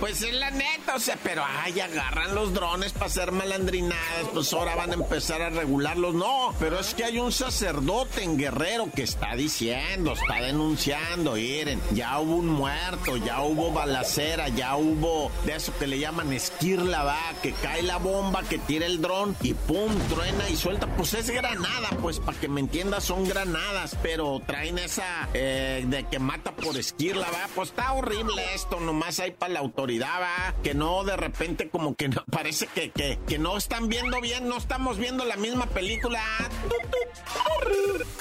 Pues 0.00 0.22
es 0.22 0.32
la 0.32 0.50
neta, 0.50 0.94
o 0.96 0.98
sea, 0.98 1.18
pero 1.22 1.44
ay, 1.46 1.78
agarran 1.78 2.34
los 2.34 2.54
drones 2.54 2.92
para 2.94 3.06
hacer 3.06 3.32
malandrinadas, 3.32 4.28
pues 4.32 4.50
ahora 4.54 4.74
van 4.74 4.92
a 4.92 4.94
empezar 4.94 5.42
a 5.42 5.50
regularlos. 5.50 6.14
No, 6.14 6.54
pero 6.58 6.80
es 6.80 6.94
que 6.94 7.04
hay 7.04 7.18
un 7.18 7.30
sacerdote 7.30 8.24
en 8.24 8.38
Guerrero 8.38 8.88
que 8.94 9.02
está 9.02 9.36
diciendo, 9.36 10.14
está 10.14 10.40
denunciando, 10.40 11.34
miren, 11.34 11.82
ya 11.92 12.18
hubo 12.18 12.36
un 12.36 12.46
muerto, 12.46 13.18
ya 13.18 13.42
hubo 13.42 13.72
balacera, 13.72 14.48
ya 14.48 14.76
hubo 14.76 15.30
de 15.44 15.56
eso 15.56 15.76
que 15.78 15.86
le 15.86 15.98
llaman 15.98 16.32
esquirla, 16.32 17.04
va, 17.04 17.20
que 17.42 17.52
cae 17.52 17.82
la 17.82 17.98
bomba, 17.98 18.42
que 18.44 18.56
tira 18.58 18.86
el 18.86 19.02
dron 19.02 19.36
y 19.42 19.52
pum, 19.52 19.94
truena 20.08 20.48
y 20.48 20.56
suelta. 20.56 20.86
Pues 20.96 21.12
es 21.12 21.28
granada, 21.28 21.90
pues 22.00 22.20
para 22.20 22.40
que 22.40 22.48
me 22.48 22.60
entiendas, 22.60 23.04
son 23.04 23.28
granadas, 23.28 23.98
pero 24.02 24.40
traen 24.46 24.78
esa 24.78 25.28
eh, 25.34 25.84
de 25.86 26.04
que 26.04 26.18
mata 26.18 26.52
por 26.52 26.78
esquirla, 26.78 27.26
va. 27.30 27.48
Pues 27.54 27.68
está 27.68 27.92
horrible 27.92 28.42
esto, 28.54 28.80
nomás 28.80 29.20
hay 29.20 29.32
para 29.32 29.52
la 29.52 29.60
autoridad, 29.60 29.89
va, 29.98 30.54
que 30.62 30.74
no 30.74 31.04
de 31.04 31.16
repente 31.16 31.68
como 31.68 31.94
que 31.94 32.08
no, 32.08 32.24
parece 32.30 32.66
que, 32.66 32.90
que, 32.90 33.18
que 33.26 33.38
no 33.38 33.56
están 33.56 33.88
viendo 33.88 34.20
bien, 34.20 34.48
no 34.48 34.56
estamos 34.56 34.98
viendo 34.98 35.24
la 35.24 35.36
misma 35.36 35.66
película. 35.66 36.22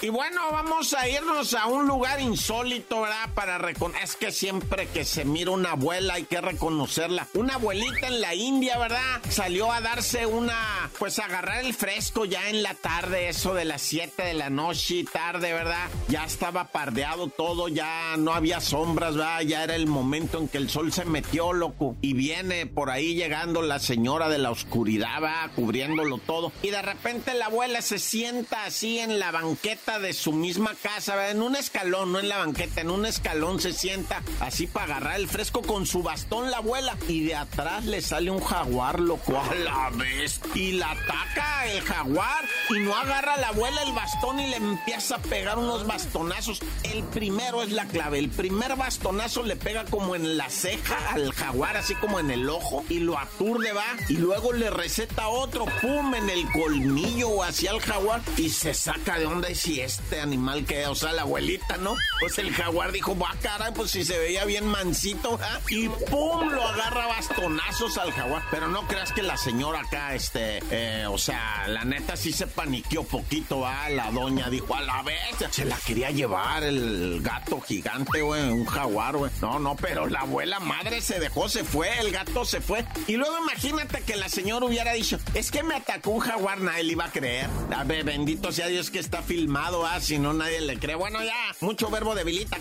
Y 0.02 0.10
bueno, 0.10 0.42
vamos 0.52 0.94
a 0.94 1.10
irnos 1.10 1.54
a 1.54 1.68
un 1.68 1.86
lugar 1.86 2.22
insólito, 2.22 3.02
¿verdad? 3.02 3.30
Para 3.34 3.58
reconocer, 3.58 4.04
es 4.04 4.16
que 4.16 4.32
siempre 4.32 4.88
que 4.88 5.04
se 5.04 5.26
mira 5.26 5.52
una 5.52 5.72
abuela 5.72 6.14
hay 6.14 6.24
que 6.24 6.40
reconocerla. 6.40 7.28
Una 7.34 7.56
abuelita 7.56 8.08
en 8.08 8.22
la 8.22 8.34
India, 8.34 8.78
¿verdad? 8.78 9.22
Salió 9.30 9.72
a 9.74 9.82
darse 9.82 10.26
una, 10.26 10.90
pues 10.98 11.20
agarrar 11.20 11.66
el 11.66 11.74
fresco 11.74 12.24
ya 12.24 12.50
en 12.50 12.64
la 12.64 12.76
tarde, 12.76 13.28
eso 13.28 13.54
de 13.54 13.66
las 13.66 13.82
7 13.82 14.24
de 14.24 14.34
la 14.34 14.50
noche, 14.50 15.04
tarde, 15.12 15.52
¿verdad? 15.52 15.90
Ya 16.08 16.24
estaba 16.24 16.66
pardeado 16.66 17.28
todo, 17.28 17.68
ya 17.68 18.16
no 18.18 18.34
había 18.34 18.62
sombras, 18.62 19.16
¿verdad? 19.16 19.42
Ya 19.42 19.66
era 19.66 19.76
el 19.76 19.88
momento 19.88 20.40
en 20.40 20.48
que 20.48 20.60
el 20.60 20.70
sol 20.70 20.94
se 20.94 21.04
metió, 21.04 21.52
loco. 21.60 21.96
Y 22.02 22.14
viene 22.14 22.66
por 22.66 22.90
ahí 22.90 23.14
llegando 23.14 23.62
la 23.62 23.80
señora 23.80 24.30
de 24.30 24.38
la 24.38 24.52
oscuridad, 24.52 25.22
va 25.22 25.50
cubriéndolo 25.56 26.18
todo. 26.18 26.52
Y 26.64 26.70
de 26.70 26.82
repente 26.82 27.34
la 27.34 27.48
abuela 27.48 27.82
se 27.82 28.00
sienta 28.00 28.66
así 28.66 29.00
en 29.00 29.20
la 29.20 29.32
banqueta 29.32 30.00
de 30.00 30.14
su 30.14 30.32
misma 30.32 30.74
casa, 30.82 31.30
en 31.30 31.42
un 31.42 31.56
escalón, 31.56 32.14
no 32.14 32.20
en 32.20 32.30
la 32.30 32.38
banqueta, 32.38 32.82
en 32.82 32.90
un 32.90 33.06
escalón 33.06 33.60
se 33.60 33.74
sienta 33.74 34.24
así 34.40 34.68
para 34.68 34.96
agarrar 34.96 35.20
el 35.20 35.28
fresco 35.28 35.62
con 35.62 35.86
su 35.86 36.02
bastón 36.02 36.50
la 36.50 36.58
abuela. 36.58 36.98
Y 37.08 37.26
de 37.26 37.36
atrás 37.36 37.86
le 37.86 38.02
sale 38.02 38.32
un 38.32 38.40
jaguar, 38.40 39.00
loco, 39.00 39.38
a 39.38 39.54
la 39.56 39.90
vez. 39.92 40.40
Y 40.56 40.74
la 40.74 40.92
ataca 40.92 41.68
el 41.68 41.82
jaguar 41.82 42.46
y 42.70 42.80
no 42.80 42.96
agarra 42.96 43.38
la 43.38 43.50
abuela 43.50 43.84
el 43.84 43.94
bastón 43.94 44.40
y 44.40 44.48
le 44.48 44.56
empieza 44.56 45.16
a 45.16 45.20
pegar 45.20 45.58
unos 45.58 45.86
bastonazos. 45.86 46.62
El 46.84 47.04
primero 47.04 47.62
es 47.62 47.72
la 47.72 47.86
clave. 47.86 48.20
El 48.20 48.30
primer 48.30 48.76
bastonazo 48.76 49.44
le 49.44 49.56
pega 49.56 49.86
como 49.86 50.16
en 50.16 50.38
la 50.38 50.50
ceja 50.50 50.98
al 51.14 51.34
jaguar 51.34 51.49
jaguar 51.50 51.78
así 51.78 51.96
como 51.96 52.20
en 52.20 52.30
el 52.30 52.48
ojo 52.48 52.86
y 52.90 53.00
lo 53.00 53.18
aturde, 53.18 53.74
va. 53.74 53.86
Y 54.08 54.18
luego 54.18 54.54
le 54.54 54.70
receta 54.70 55.30
otro, 55.30 55.66
pum, 55.82 56.14
en 56.14 56.30
el 56.30 56.48
colmillo 56.52 57.30
o 57.30 57.44
hacia 57.44 57.72
el 57.72 57.82
jaguar 57.82 58.22
y 58.38 58.50
se 58.50 58.76
saca 58.76 59.18
de 59.18 59.26
onda 59.26 59.50
y 59.50 59.56
si 59.56 59.82
este 59.82 60.22
animal 60.22 60.64
que, 60.64 60.86
o 60.86 60.94
sea, 60.94 61.12
la 61.12 61.24
abuelita, 61.24 61.78
¿no? 61.78 61.96
Pues 62.20 62.38
el 62.38 62.54
jaguar 62.54 62.92
dijo, 62.92 63.18
va, 63.18 63.34
caray, 63.42 63.74
pues 63.74 63.90
si 63.90 64.06
se 64.06 64.20
veía 64.20 64.46
bien 64.46 64.68
mansito, 64.68 65.40
¿ah? 65.42 65.60
Y 65.72 65.90
pum, 65.90 66.50
lo 66.52 66.68
agarra 66.68 67.08
bastonazos 67.08 67.98
al 67.98 68.12
jaguar. 68.12 68.44
Pero 68.52 68.68
no 68.68 68.88
creas 68.88 69.12
que 69.12 69.24
la 69.24 69.36
señora 69.36 69.80
acá, 69.80 70.14
este, 70.14 70.62
eh, 70.70 71.08
o 71.08 71.18
sea, 71.18 71.68
la 71.68 71.84
neta 71.84 72.16
sí 72.16 72.32
se 72.32 72.46
paniqueó 72.46 73.04
poquito, 73.06 73.62
va. 73.62 73.90
La 73.90 74.12
doña 74.12 74.52
dijo, 74.52 74.76
a 74.76 74.82
la 74.82 75.02
vez, 75.02 75.18
se 75.50 75.66
la 75.66 75.78
quería 75.78 76.12
llevar 76.12 76.64
el 76.64 77.22
gato 77.24 77.60
gigante, 77.60 78.22
güey, 78.22 78.44
un 78.52 78.66
jaguar, 78.66 79.18
güey. 79.18 79.32
No, 79.42 79.58
no, 79.58 79.76
pero 79.76 80.06
la 80.06 80.20
abuela 80.20 80.60
madre 80.60 81.02
se 81.02 81.20
dejó, 81.20 81.29
se 81.50 81.64
fue, 81.64 82.00
el 82.00 82.12
gato 82.12 82.46
se 82.46 82.62
fue. 82.62 82.86
Y 83.08 83.16
luego 83.18 83.38
imagínate 83.40 84.02
que 84.02 84.16
la 84.16 84.30
señora 84.30 84.66
hubiera 84.66 84.94
dicho, 84.94 85.20
es 85.34 85.52
que 85.52 85.64
me 85.64 85.76
atacó 85.76 86.12
un 86.12 86.20
jaguar, 86.20 86.60
nadie 86.62 86.84
le 86.84 86.92
iba 86.94 87.06
a 87.06 87.12
creer. 87.12 87.48
A 87.76 87.84
ver, 87.84 88.04
bendito 88.04 88.52
sea 88.52 88.68
Dios 88.68 88.90
que 88.90 89.00
está 89.00 89.22
filmado, 89.22 89.86
ah, 89.86 90.00
si 90.00 90.20
no 90.20 90.34
nadie 90.34 90.62
le 90.62 90.78
cree. 90.78 90.96
Bueno, 90.96 91.24
ya, 91.24 91.56
mucho 91.62 91.90
verbo 91.90 92.16
debilita. 92.16 92.58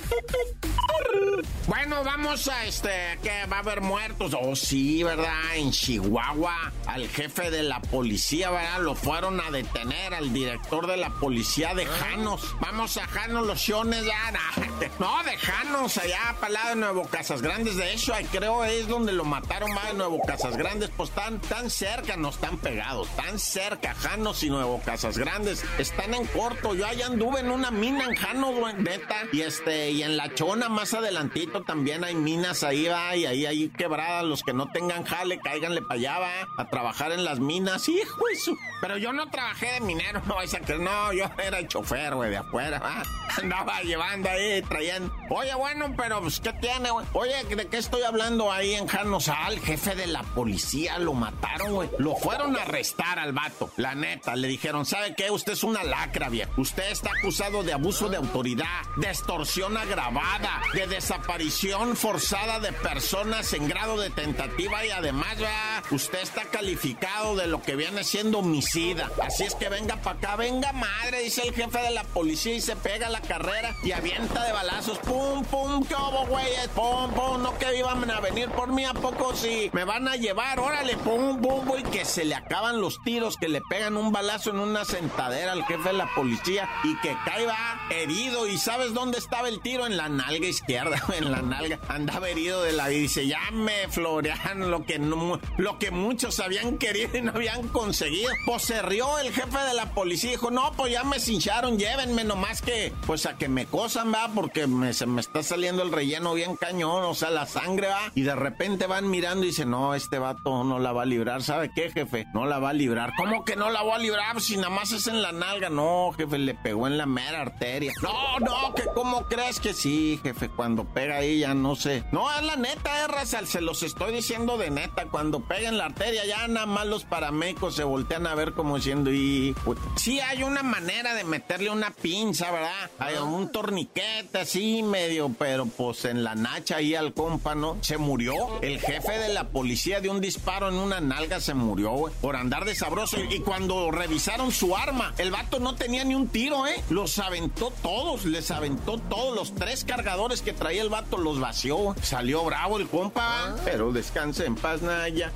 Bueno, 1.67 2.03
vamos 2.03 2.49
a 2.49 2.65
este, 2.65 3.19
que 3.23 3.47
va 3.47 3.59
a 3.59 3.61
haber 3.61 3.81
muertos. 3.81 4.35
Oh, 4.41 4.57
sí, 4.57 5.03
¿verdad? 5.03 5.57
En 5.57 5.71
Chihuahua, 5.71 6.73
al 6.87 7.09
jefe 7.09 7.51
de 7.51 7.63
la 7.63 7.81
policía, 7.81 8.51
¿verdad? 8.51 8.81
Lo 8.81 8.95
fueron 8.95 9.41
a 9.41 9.51
detener, 9.51 10.15
al 10.15 10.33
director 10.33 10.87
de 10.87 10.97
la 10.97 11.11
policía 11.11 11.75
de 11.75 11.87
Janos. 11.87 12.55
Vamos 12.61 12.97
a 12.97 13.07
Janos, 13.07 13.47
los 13.47 13.61
Siones, 13.61 14.05
ya. 14.05 14.19
No, 14.99 15.23
de 15.23 15.37
Janos, 15.37 15.97
allá 15.99 16.35
para 16.41 16.53
lado 16.53 16.69
de 16.71 16.77
Nuevo 16.77 17.05
Casas 17.05 17.43
Grandes. 17.43 17.77
De 17.77 17.93
hecho, 17.93 18.15
ahí 18.15 18.25
creo 18.25 18.58
es 18.65 18.89
donde 18.89 19.13
lo 19.13 19.25
mataron 19.25 19.73
más 19.73 19.95
Nuevo 19.95 20.21
Casas 20.21 20.57
Grandes. 20.57 20.91
Pues 20.97 21.11
están 21.11 21.41
tan 21.41 21.71
cerca, 21.71 22.17
no 22.17 22.31
están 22.31 22.59
pegados, 22.59 23.09
tan 23.17 23.39
cerca. 23.39 23.95
Janos 23.95 24.43
y 24.43 24.51
Nuevo 24.51 24.81
Casas 24.85 25.19
Grandes 25.19 25.65
están 25.79 26.15
en 26.15 26.27
corto. 26.27 26.75
Yo 26.75 26.87
allá 26.87 27.07
anduve 27.07 27.41
en 27.41 27.51
una 27.51 27.71
mina 27.71 28.05
en 28.05 28.15
Janos, 28.15 28.55
neta. 28.79 29.23
Y 29.33 29.43
este, 29.43 29.91
y 29.91 30.03
en 30.03 30.17
la 30.17 30.35
chona 30.35 30.69
más 30.69 30.95
adelantito 30.95 31.63
también 31.63 32.05
hay 32.05 32.15
minas 32.15 32.63
ahí, 32.63 32.87
va, 32.87 33.17
y 33.17 33.27
ahí 33.27 33.47
hay 33.47 33.69
quebradas. 33.71 34.25
Los 34.25 34.43
que 34.43 34.53
no 34.53 34.71
tengan 34.71 35.05
jale, 35.05 35.41
cáiganle 35.41 35.83
para 35.83 35.95
allá, 35.95 36.19
va, 36.19 36.49
a 36.57 36.69
trabajar 36.69 37.13
en 37.13 37.25
las 37.25 37.41
minas. 37.41 37.89
Hijo 37.89 38.29
eso. 38.33 38.57
Pero 38.81 38.97
yo 38.97 39.13
no 39.13 39.29
trabajé 39.29 39.73
de 39.73 39.81
minero, 39.81 40.23
no 40.27 40.35
vais 40.35 40.55
a 40.55 40.59
no, 40.79 41.13
yo 41.13 41.25
era 41.43 41.59
el 41.59 41.69
chofer, 41.69 42.15
güey, 42.15 42.31
de 42.31 42.37
afuera, 42.37 42.79
va. 42.79 43.03
Andaba 43.37 43.81
llevando 43.83 44.29
ahí, 44.29 44.63
trayendo. 44.63 45.13
Oye, 45.31 45.55
bueno, 45.55 45.95
pero 45.97 46.21
pues, 46.21 46.41
¿qué 46.41 46.53
tiene, 46.55 46.91
güey? 46.91 47.07
Oye, 47.13 47.45
¿de 47.45 47.67
qué 47.67 47.79
estoy 47.79 48.03
hablando 48.03 48.48
ahí 48.53 48.75
en 48.75 48.87
Janosal? 48.87 49.59
Jefe 49.61 49.95
de 49.95 50.07
la 50.07 50.23
policía, 50.23 50.99
lo 50.99 51.15
mataron, 51.15 51.73
güey. 51.75 51.91
Lo 51.99 52.17
fueron 52.17 52.57
a 52.57 52.63
arrestar 52.63 53.19
al 53.19 53.33
vato. 53.33 53.71
La 53.77 53.95
neta, 53.95 54.37
le 54.37 54.49
dijeron, 54.49 54.87
¿sabe 54.87 55.15
qué? 55.15 55.31
Usted 55.31 55.53
es 55.53 55.65
una 55.65 55.85
lacra, 55.85 56.29
viejo. 56.29 56.53
Usted 56.57 56.91
está 56.91 57.11
acusado 57.19 57.63
de 57.63 57.73
abuso 57.73 58.09
de 58.09 58.17
autoridad, 58.17 58.83
de 58.97 59.09
extorsión 59.09 59.77
agravada, 59.77 60.61
de 60.75 60.87
desaparición 60.87 61.97
forzada 61.97 62.61
de 62.61 62.73
personas 62.73 63.53
en 63.53 63.69
grado 63.69 63.99
de 63.99 64.11
tentativa 64.11 64.85
y 64.85 64.91
además, 64.91 65.39
¿verdad? 65.39 65.83
usted 65.91 66.21
está 66.21 66.43
calificado 66.45 67.37
de 67.37 67.47
lo 67.47 67.63
que 67.63 67.77
viene 67.77 68.05
siendo 68.05 68.39
homicida. 68.39 69.11
Así 69.23 69.45
es 69.45 69.55
que 69.55 69.69
venga 69.69 69.97
para 69.97 70.19
acá, 70.19 70.37
venga 70.37 70.73
madre, 70.73 71.23
dice 71.23 71.43
el 71.43 71.55
jefe 71.55 71.79
de 71.79 71.91
la 71.91 72.05
policía 72.05 72.55
y 72.55 72.61
se 72.61 72.77
pega 72.77 73.09
la 73.09 73.21
carrera 73.21 73.75
y 73.83 73.93
avienta 73.93 74.45
de 74.45 74.53
balazos. 74.53 74.99
Pum, 74.99 75.45
pum, 75.45 75.85
¿qué 75.85 75.95
hubo, 75.95 76.27
güey? 76.27 76.47
Pum, 76.75 77.13
pum, 77.13 77.43
no 77.43 77.57
que 77.59 77.79
iban 77.79 78.11
a 78.11 78.21
por 78.47 78.73
mí, 78.73 78.85
¿a 78.85 78.95
poco 78.95 79.35
sí? 79.35 79.71
Me 79.73 79.85
van 79.85 80.07
a 80.07 80.17
llevar, 80.17 80.61
órale, 80.61 80.97
pum, 80.97 81.41
pum, 81.41 81.67
güey, 81.67 81.83
que 81.83 82.05
se 82.05 82.25
le 82.25 82.35
acaban 82.35 82.81
los 82.81 83.03
tiros, 83.03 83.37
que 83.37 83.49
le 83.49 83.61
pegan 83.69 83.97
un 83.97 84.13
balazo 84.13 84.51
en 84.51 84.61
una 84.61 84.85
sentadera 84.85 85.53
al 85.53 85.65
jefe 85.65 85.89
de 85.89 85.93
la 85.95 86.09
policía 86.15 86.69
y 86.85 86.97
que 86.99 87.17
caiga 87.25 87.81
herido. 87.91 88.47
¿Y 88.47 88.59
sabes 88.59 88.95
dónde 88.95 89.19
estaba 89.19 89.49
el 89.49 89.61
tiro? 89.61 89.87
En 89.87 89.97
la 89.97 90.09
nalga 90.09 90.47
izquierda, 90.47 91.03
en 91.17 91.31
la 91.31 91.43
nalga. 91.43 91.81
Andaba 91.89 92.29
herido 92.29 92.63
de 92.63 92.73
la... 92.73 92.93
Y 92.93 93.01
dice, 93.01 93.27
ya 93.27 93.51
me 93.53 93.89
florean 93.89 94.71
lo 94.71 94.85
que, 94.85 94.99
no, 94.99 95.41
lo 95.57 95.79
que 95.79 95.91
muchos 95.91 96.41
habían 96.41 96.79
querido 96.79 97.19
y 97.19 97.23
no 97.23 97.33
habían 97.33 97.69
conseguido. 97.69 98.31
Pues 98.47 98.63
se 98.63 98.83
rió 98.83 99.19
el 99.19 99.33
jefe 99.33 99.59
de 99.59 99.75
la 99.75 99.91
policía 99.95 100.31
y 100.31 100.33
dijo, 100.35 100.51
no, 100.51 100.73
pues 100.73 100.93
ya 100.93 101.05
me 101.05 101.21
cincharon, 101.21 101.79
llévenme 101.79 102.25
nomás 102.25 102.63
que, 102.63 102.93
pues 103.07 103.27
a 103.27 103.37
que 103.37 103.49
me 103.49 103.67
cosan, 103.67 104.13
va, 104.13 104.29
porque 104.35 104.67
me, 104.67 104.93
se 104.93 105.07
me 105.07 105.21
está 105.21 105.43
saliendo 105.43 105.83
el 105.83 105.93
relleno 105.93 106.35
bien 106.35 106.57
cañón, 106.57 107.05
o 107.05 107.15
sea, 107.15 107.31
la 107.31 107.47
sangre 107.47 107.89
va. 107.89 108.13
Y 108.15 108.23
de 108.29 108.37
repente 108.37 108.87
van 108.87 109.09
mirando 109.09 109.45
y 109.45 109.49
dicen, 109.49 109.71
no, 109.71 109.95
este 109.95 110.19
vato 110.19 110.63
no 110.63 110.79
la 110.79 110.93
va 110.93 111.03
a 111.03 111.07
librar. 111.07 111.43
¿Sabe 111.43 111.71
qué, 111.75 111.91
jefe? 111.91 112.27
No 112.35 112.45
la 112.45 112.59
va 112.59 112.71
a 112.71 112.73
librar. 112.75 113.11
¿Cómo 113.17 113.43
que 113.43 113.57
no 113.57 113.71
la 113.71 113.83
va 113.83 113.95
a 113.95 113.99
librar 113.99 114.43
si 114.43 114.57
nada 114.57 114.69
más 114.69 114.93
es 114.93 115.07
en 115.07 115.23
la 115.23 115.33
nalga? 115.33 115.71
No, 115.71 116.13
jefe, 116.15 116.37
le 116.37 116.53
pegó 116.53 116.87
en 116.87 116.99
la 116.99 117.07
mera 117.07 117.41
arteria. 117.41 117.91
No, 118.03 118.39
no, 118.41 118.75
que 118.75 118.85
cómo 118.95 119.23
crees 119.29 119.61
que 119.61 119.73
sí, 119.73 120.21
jefe, 120.23 120.51
cuando 120.51 120.85
pega 120.85 121.17
ahí 121.17 121.39
ya 121.39 121.55
no 121.55 121.75
sé. 121.75 122.05
No, 122.13 122.31
es 122.31 122.43
la 122.43 122.57
neta, 122.57 123.03
eh, 123.03 123.09
raza, 123.09 123.47
se 123.47 123.63
los 123.63 123.83
estoy 123.83 124.13
diciendo 124.13 124.59
de 124.59 124.69
neta. 124.69 125.07
Cuando 125.07 125.41
pega 125.41 125.71
en 125.71 125.79
la 125.79 125.87
arteria 125.87 126.27
ya 126.27 126.47
nada 126.49 126.67
más 126.67 126.87
los 126.87 127.07
paramédicos 127.07 127.77
se 127.77 127.85
voltean 127.85 128.27
a 128.27 128.35
ver 128.35 128.53
como 128.53 128.77
diciendo, 128.77 129.11
y 129.11 129.55
sí 129.97 130.21
hay 130.21 130.43
una 130.43 130.63
manera 130.63 131.15
de 131.15 131.25
meterle 131.25 131.71
una 131.71 131.93
pinza, 131.93 132.51
¿verdad? 132.51 132.91
Hay 132.99 133.15
un 133.17 133.51
torniquete 133.51 134.41
así 134.41 134.83
medio, 134.83 135.35
pero 135.39 135.65
pues 135.65 136.05
en 136.05 136.23
la 136.23 136.35
nacha 136.35 136.77
ahí 136.77 136.95
al 136.95 137.15
compa, 137.15 137.55
¿no? 137.55 137.79
Se 137.81 137.97
murió. 137.97 138.18
El 138.63 138.81
jefe 138.81 139.19
de 139.19 139.33
la 139.33 139.49
policía 139.49 140.01
de 140.01 140.09
un 140.09 140.21
disparo 140.21 140.69
en 140.69 140.75
una 140.75 141.01
nalga 141.01 141.41
se 141.41 141.55
murió, 141.55 141.93
güey, 141.93 142.13
por 142.21 142.35
andar 142.37 142.65
de 142.65 142.75
sabroso. 142.75 143.17
Y 143.31 143.41
cuando 143.41 143.91
revisaron 143.91 144.51
su 144.51 144.77
arma, 144.77 145.15
el 145.19 145.31
vato 145.31 145.61
no 145.61 145.77
tenía 145.77 146.05
ni 146.05 146.15
un 146.15 146.29
tiro, 146.29 146.67
¿eh? 146.67 146.83
Los 146.91 147.19
aventó 147.19 147.73
todos, 147.83 148.25
les 148.25 148.51
aventó 148.51 148.99
todos. 148.99 149.37
Los 149.37 149.55
tres 149.55 149.85
cargadores 149.85 150.43
que 150.43 150.53
traía 150.53 150.83
el 150.83 150.89
vato 150.89 151.17
los 151.17 151.39
vació. 151.39 151.95
Salió 152.03 152.45
bravo 152.45 152.79
el 152.79 152.89
compa, 152.89 153.55
pero 153.65 153.93
descanse 153.93 154.47
en 154.47 154.57
paz, 154.57 154.83
Naya. 154.83 155.33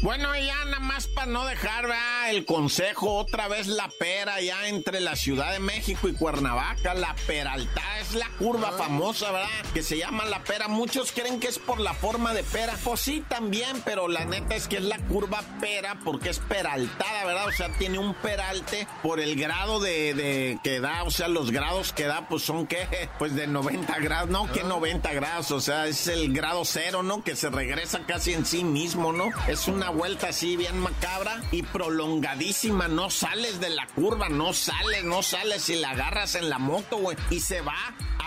Bueno, 0.00 0.34
ya 0.36 0.64
nada 0.64 0.78
más 0.80 1.06
para 1.08 1.26
no 1.26 1.44
dejar 1.44 1.82
¿verdad? 1.82 2.30
el 2.30 2.44
consejo, 2.44 3.16
otra 3.16 3.48
vez 3.48 3.66
la 3.66 3.88
pera 3.88 4.40
ya 4.40 4.68
entre 4.68 5.00
la 5.00 5.16
Ciudad 5.16 5.52
de 5.52 5.58
México 5.58 6.08
y 6.08 6.14
Cuernavaca, 6.14 6.94
la 6.94 7.14
peralta 7.26 7.82
es 8.00 8.14
la 8.14 8.28
curva 8.38 8.72
famosa, 8.72 9.32
¿verdad? 9.32 9.48
Que 9.74 9.82
se 9.82 9.98
llama 9.98 10.24
la 10.24 10.42
pera. 10.44 10.68
Muchos 10.68 11.12
creen 11.12 11.40
que 11.40 11.48
es 11.48 11.58
por 11.58 11.80
la 11.80 11.94
forma 11.94 12.32
de 12.32 12.44
pera. 12.44 12.74
Pues 12.84 13.00
sí, 13.00 13.24
también, 13.28 13.82
pero 13.84 14.08
la 14.08 14.24
neta 14.24 14.54
es 14.54 14.68
que 14.68 14.76
es 14.76 14.84
la 14.84 14.98
curva 14.98 15.42
pera 15.60 15.98
porque 16.04 16.30
es 16.30 16.38
peraltada, 16.38 17.24
¿verdad? 17.24 17.46
O 17.48 17.52
sea, 17.52 17.68
tiene 17.70 17.98
un 17.98 18.14
peralte 18.14 18.86
por 19.02 19.20
el 19.20 19.36
grado 19.36 19.80
de, 19.80 20.14
de 20.14 20.58
que 20.62 20.80
da, 20.80 21.02
o 21.02 21.10
sea, 21.10 21.28
los 21.28 21.50
grados 21.50 21.92
que 21.92 22.04
da, 22.04 22.28
pues 22.28 22.42
son 22.42 22.66
que, 22.66 22.86
pues 23.18 23.34
de 23.34 23.46
90 23.46 23.98
grados, 23.98 24.30
no, 24.30 24.50
que 24.52 24.62
90 24.62 25.12
grados, 25.12 25.50
o 25.50 25.60
sea, 25.60 25.86
es 25.86 26.06
el 26.06 26.32
grado 26.32 26.64
cero, 26.64 27.02
¿no? 27.02 27.24
Que 27.24 27.36
se 27.36 27.50
regresa 27.50 28.00
casi 28.06 28.32
en 28.32 28.46
sí 28.46 28.64
mismo, 28.64 29.12
¿no? 29.12 29.17
Es 29.48 29.68
una 29.68 29.90
vuelta 29.90 30.28
así 30.28 30.56
bien 30.56 30.78
macabra 30.78 31.40
y 31.50 31.62
prolongadísima, 31.62 32.88
no 32.88 33.10
sales 33.10 33.60
de 33.60 33.70
la 33.70 33.86
curva, 33.86 34.28
no 34.28 34.52
sales, 34.52 35.04
no 35.04 35.22
sales 35.22 35.62
si 35.62 35.76
la 35.76 35.90
agarras 35.90 36.34
en 36.34 36.48
la 36.48 36.58
moto, 36.58 36.98
güey, 36.98 37.16
y 37.30 37.40
se 37.40 37.60
va 37.60 37.76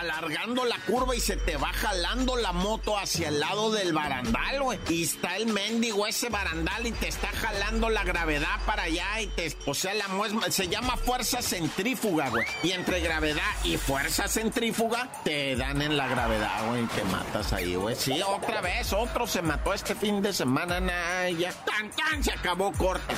alargando 0.02 0.66
la 0.66 0.78
curva 0.80 1.16
y 1.16 1.20
se 1.20 1.38
te 1.38 1.58
va 1.58 1.72
jalando 1.74 2.36
la 2.36 2.52
moto 2.52 2.98
hacia 2.98 3.30
el 3.30 3.40
lado 3.40 3.72
del 3.72 3.94
barandal, 3.94 4.62
güey. 4.62 4.80
Y 4.90 5.04
está 5.04 5.38
el 5.38 5.48
mendigo 5.48 6.08
ese 6.08 6.30
barandal 6.30 6.88
y 6.88 6.92
te 6.92 7.08
está 7.08 7.28
jalando 7.28 7.90
la 7.90 8.04
gravedad 8.04 8.60
para 8.66 8.84
allá 8.84 9.22
y 9.22 9.28
te, 9.28 9.56
o 9.66 9.74
sea, 9.74 9.94
la 9.94 10.06
se 10.50 10.68
llama 10.68 10.98
fuerza 10.98 11.42
centrífuga, 11.42 12.30
güey. 12.30 12.46
Y 12.64 12.72
entre 12.72 13.00
gravedad 13.00 13.42
y 13.64 13.78
fuerza 13.78 14.28
centrífuga 14.28 15.10
te 15.24 15.56
dan 15.56 15.82
en 15.82 15.96
la 15.98 16.08
gravedad, 16.08 16.68
güey, 16.68 16.86
te 16.88 17.04
matas 17.06 17.54
ahí, 17.54 17.76
güey. 17.76 17.96
Sí, 17.96 18.22
otra 18.22 18.62
vez, 18.62 18.92
otro 18.94 19.28
se 19.28 19.42
mató 19.42 19.74
este 19.74 19.96
fin 19.96 20.22
de 20.22 20.34
semana, 20.34 20.80
Naya. 20.80 21.54
Tan, 21.66 21.92
tan, 21.92 22.24
se 22.24 22.32
acabó 22.32 22.72
corto. 22.74 23.14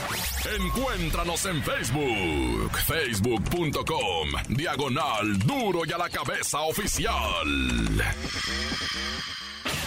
Encuéntranos 0.60 1.46
en 1.46 1.64
Facebook, 1.64 2.78
facebook.com, 2.86 4.30
diagonal 4.50 5.40
duro 5.40 5.86
y 5.86 5.92
a 5.94 5.98
la 5.98 6.10
cabeza 6.10 6.60
oficial. 6.74 8.02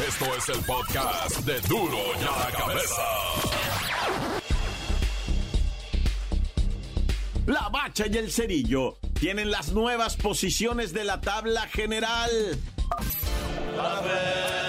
Esto 0.06 0.24
es 0.36 0.48
el 0.56 0.64
podcast 0.64 1.38
de 1.40 1.60
Duro 1.62 1.98
y 2.14 2.22
a 2.22 2.38
la 2.38 2.56
cabeza. 2.56 3.02
La 7.46 7.68
bacha 7.70 8.04
y 8.06 8.16
el 8.16 8.30
cerillo 8.30 8.98
tienen 9.18 9.50
las 9.50 9.72
nuevas 9.72 10.16
posiciones 10.16 10.92
de 10.92 11.02
la 11.02 11.20
tabla 11.20 11.62
general. 11.62 12.30
¡La 13.76 14.00
bacha! 14.00 14.65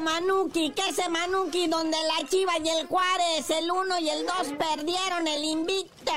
Manuki, 0.00 0.70
que 0.70 0.92
se 0.92 1.08
manuki, 1.08 1.66
donde 1.68 1.96
la 1.96 2.26
Chiva 2.28 2.52
y 2.62 2.68
el 2.68 2.86
Juárez, 2.86 3.50
el 3.50 3.70
1 3.70 3.98
y 4.00 4.10
el 4.10 4.26
2 4.26 4.36
perdieron 4.58 5.26
el 5.26 5.44
invicto! 5.44 6.12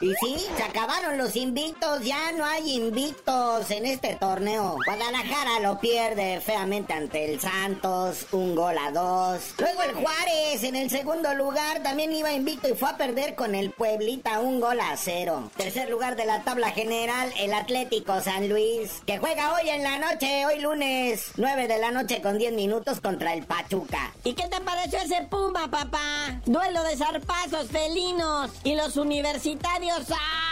Y 0.00 0.14
sí, 0.20 0.46
se 0.56 0.62
acabaron 0.62 1.18
los 1.18 1.36
invictos, 1.36 2.02
ya 2.02 2.32
no 2.32 2.44
hay 2.44 2.74
invictos 2.74 3.70
en 3.70 3.86
este 3.86 4.14
torneo. 4.16 4.76
Guadalajara 4.84 5.60
lo 5.60 5.78
pierde 5.78 6.40
feamente 6.40 6.92
ante 6.92 7.32
el 7.32 7.40
Santos, 7.40 8.26
un 8.32 8.54
gol 8.54 8.76
a 8.78 8.90
dos. 8.90 9.54
Luego 9.58 9.82
el 9.82 9.94
Juárez 9.94 10.64
en 10.64 10.76
el 10.76 10.90
segundo 10.90 11.34
lugar 11.34 11.82
también 11.82 12.12
iba 12.12 12.32
invicto 12.32 12.68
y 12.68 12.74
fue 12.74 12.88
a 12.88 12.96
perder 12.96 13.34
con 13.34 13.54
el 13.54 13.70
Pueblita 13.70 14.40
un 14.40 14.60
gol 14.60 14.80
a 14.80 14.96
cero. 14.96 15.50
Tercer 15.56 15.90
lugar 15.90 16.16
de 16.16 16.26
la 16.26 16.42
tabla 16.42 16.70
general, 16.70 17.32
el 17.38 17.52
Atlético 17.52 18.20
San 18.20 18.48
Luis, 18.48 19.02
que 19.06 19.18
juega 19.18 19.54
hoy 19.54 19.68
en 19.68 19.82
la 19.82 19.98
noche, 19.98 20.46
hoy 20.46 20.60
lunes, 20.60 21.32
9 21.36 21.68
de 21.68 21.78
la 21.78 21.90
noche 21.90 22.22
con 22.22 22.38
10 22.38 22.52
minutos 22.52 22.77
contra 23.02 23.34
el 23.34 23.44
Pachuca. 23.44 24.12
¿Y 24.24 24.34
qué 24.34 24.46
te 24.48 24.60
pareció 24.60 24.98
ese 25.00 25.26
Puma, 25.28 25.68
papá? 25.68 26.40
Duelo 26.46 26.82
de 26.84 26.96
zarpazos 26.96 27.68
felinos 27.68 28.52
y 28.62 28.74
los 28.74 28.96
universitarios. 28.96 30.06
¡Ah! 30.10 30.47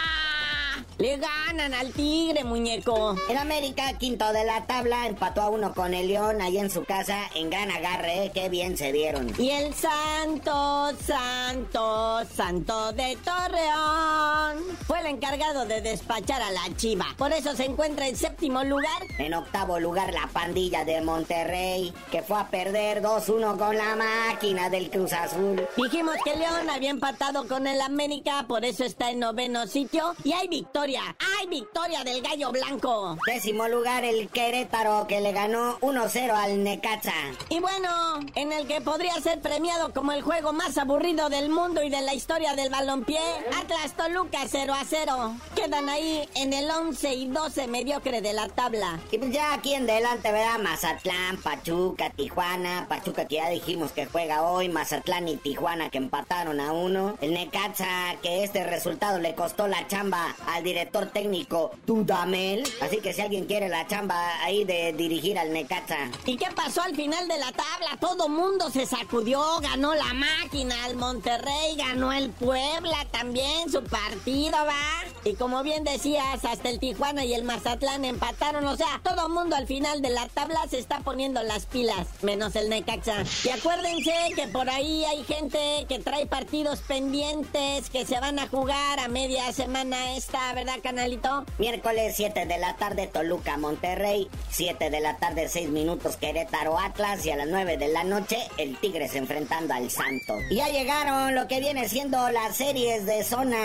Le 0.99 1.15
ganan 1.17 1.75
al 1.75 1.91
Tigre, 1.91 2.43
muñeco. 2.43 3.15
El 3.29 3.37
América, 3.37 3.93
quinto 3.99 4.33
de 4.33 4.43
la 4.43 4.65
tabla, 4.65 5.05
empató 5.05 5.41
a 5.41 5.49
uno 5.49 5.75
con 5.75 5.93
el 5.93 6.07
León 6.07 6.41
ahí 6.41 6.57
en 6.57 6.71
su 6.71 6.85
casa 6.85 7.29
en 7.35 7.51
gran 7.51 7.69
agarre. 7.69 8.25
¿eh? 8.25 8.31
Qué 8.33 8.49
bien 8.49 8.75
se 8.75 8.91
dieron. 8.91 9.31
Y 9.37 9.51
el 9.51 9.75
Santo, 9.75 10.91
Santo, 11.05 12.25
Santo 12.35 12.93
de 12.93 13.15
Torreón 13.17 14.63
fue 14.87 15.01
el 15.01 15.05
encargado 15.05 15.67
de 15.67 15.81
despachar 15.81 16.41
a 16.41 16.49
la 16.49 16.75
Chiva. 16.75 17.05
Por 17.15 17.31
eso 17.31 17.55
se 17.55 17.65
encuentra 17.65 18.07
en 18.07 18.15
séptimo 18.15 18.63
lugar. 18.63 19.03
En 19.19 19.35
octavo 19.35 19.79
lugar, 19.79 20.11
la 20.11 20.27
pandilla 20.33 20.83
de 20.83 21.01
Monterrey, 21.01 21.93
que 22.11 22.23
fue 22.23 22.39
a 22.39 22.47
perder 22.47 23.03
2-1 23.03 23.55
con 23.59 23.77
la 23.77 23.95
máquina 23.95 24.71
del 24.71 24.89
Cruz 24.89 25.13
Azul. 25.13 25.63
Dijimos 25.75 26.15
que 26.23 26.35
León 26.35 26.71
había 26.71 26.89
empatado 26.89 27.47
con 27.47 27.67
el 27.67 27.81
América, 27.81 28.45
por 28.47 28.65
eso 28.65 28.83
está 28.83 29.11
en 29.11 29.19
noveno 29.19 29.67
sitio. 29.67 30.15
Y 30.23 30.33
hay 30.33 30.47
victoria 30.47 30.86
¡Ay, 30.87 31.47
victoria 31.49 32.01
del 32.05 32.21
gallo 32.21 32.49
blanco! 32.53 33.17
Décimo 33.25 33.67
lugar 33.67 34.05
el 34.05 34.29
Querétaro 34.29 35.05
que 35.05 35.19
le 35.19 35.33
ganó 35.33 35.77
1-0 35.81 36.31
al 36.31 36.63
Necaxa. 36.63 37.11
Y 37.49 37.59
bueno, 37.59 37.89
en 38.35 38.53
el 38.53 38.67
que 38.67 38.79
podría 38.79 39.13
ser 39.15 39.41
premiado 39.41 39.91
como 39.93 40.13
el 40.13 40.21
juego 40.21 40.53
más 40.53 40.77
aburrido 40.77 41.27
del 41.27 41.49
mundo 41.49 41.83
y 41.83 41.89
de 41.89 41.99
la 42.01 42.13
historia 42.13 42.55
del 42.55 42.69
balompié, 42.69 43.19
Atlas 43.59 43.97
Toluca 43.97 44.39
0 44.47 44.73
a 44.73 44.85
0. 44.85 45.35
Quedan 45.55 45.89
ahí 45.89 46.27
en 46.35 46.53
el 46.53 46.71
11 46.71 47.13
y 47.15 47.27
12 47.27 47.67
mediocre 47.67 48.21
de 48.21 48.31
la 48.31 48.47
tabla. 48.47 48.97
Y 49.11 49.17
pues 49.17 49.31
ya 49.31 49.53
aquí 49.53 49.73
en 49.73 49.87
delante, 49.87 50.31
¿verdad? 50.31 50.59
Mazatlán, 50.59 51.35
Pachuca, 51.43 52.11
Tijuana. 52.11 52.85
Pachuca 52.87 53.27
que 53.27 53.35
ya 53.35 53.49
dijimos 53.49 53.91
que 53.91 54.05
juega 54.05 54.43
hoy. 54.43 54.69
Mazatlán 54.69 55.27
y 55.27 55.35
Tijuana 55.35 55.89
que 55.89 55.97
empataron 55.97 56.61
a 56.61 56.71
uno. 56.71 57.17
El 57.19 57.33
Necaxa 57.33 58.15
que 58.21 58.45
este 58.45 58.63
resultado 58.63 59.19
le 59.19 59.35
costó 59.35 59.67
la 59.67 59.85
chamba 59.87 60.33
al 60.47 60.63
director 60.63 60.76
director 60.77 61.07
técnico 61.07 61.71
Dudamel. 61.87 62.63
Así 62.81 62.97
que 62.97 63.11
si 63.11 63.21
alguien 63.21 63.45
quiere 63.45 63.67
la 63.67 63.87
chamba 63.87 64.43
ahí 64.43 64.63
de 64.63 64.93
dirigir 64.93 65.39
al 65.39 65.51
Necaxa. 65.51 66.11
¿Y 66.25 66.37
qué 66.37 66.47
pasó 66.55 66.83
al 66.83 66.95
final 66.95 67.27
de 67.27 67.39
la 67.39 67.51
tabla? 67.51 67.97
Todo 67.99 68.29
mundo 68.29 68.69
se 68.69 68.85
sacudió, 68.85 69.41
ganó 69.59 69.95
la 69.95 70.13
máquina, 70.13 70.85
al 70.85 70.95
Monterrey, 70.95 71.75
ganó 71.75 72.13
el 72.13 72.29
Puebla 72.29 73.07
también, 73.09 73.71
su 73.71 73.83
partido, 73.83 74.51
va. 74.51 75.03
Y 75.23 75.33
como 75.33 75.63
bien 75.63 75.83
decías, 75.83 76.45
hasta 76.45 76.69
el 76.69 76.79
Tijuana 76.79 77.25
y 77.25 77.33
el 77.33 77.43
Mazatlán 77.43 78.05
empataron. 78.05 78.65
O 78.67 78.77
sea, 78.77 79.01
todo 79.03 79.29
mundo 79.29 79.55
al 79.55 79.65
final 79.65 80.03
de 80.03 80.11
la 80.11 80.27
tabla 80.27 80.61
se 80.69 80.77
está 80.77 80.99
poniendo 80.99 81.41
las 81.41 81.65
pilas, 81.65 82.07
menos 82.21 82.55
el 82.55 82.69
Necaxa. 82.69 83.23
Y 83.43 83.49
acuérdense 83.49 84.13
que 84.35 84.47
por 84.47 84.69
ahí 84.69 85.05
hay 85.05 85.23
gente 85.23 85.85
que 85.89 85.97
trae 85.99 86.27
partidos 86.27 86.81
pendientes 86.81 87.89
que 87.89 88.05
se 88.05 88.19
van 88.19 88.37
a 88.37 88.47
jugar 88.47 88.99
a 88.99 89.07
media 89.07 89.51
semana 89.53 90.15
esta, 90.15 90.53
¿verdad? 90.53 90.66
Canalito? 90.75 91.45
Miércoles 91.57 92.13
7 92.15 92.45
de 92.45 92.57
la 92.57 92.75
tarde 92.75 93.07
Toluca, 93.07 93.57
Monterrey. 93.57 94.29
7 94.51 94.89
de 94.89 94.99
la 94.99 95.17
tarde 95.17 95.47
6 95.47 95.69
minutos 95.69 96.17
Querétaro, 96.17 96.77
Atlas. 96.77 97.25
Y 97.25 97.31
a 97.31 97.37
las 97.37 97.47
9 97.47 97.77
de 97.77 97.87
la 97.87 98.03
noche 98.03 98.37
el 98.57 98.77
Tigres 98.77 99.15
enfrentando 99.15 99.73
al 99.73 99.89
Santo. 99.89 100.35
Y 100.49 100.55
ya 100.55 100.67
llegaron 100.69 101.35
lo 101.35 101.47
que 101.47 101.59
viene 101.59 101.87
siendo 101.87 102.29
las 102.29 102.57
series 102.57 103.05
de 103.05 103.23
zona. 103.23 103.57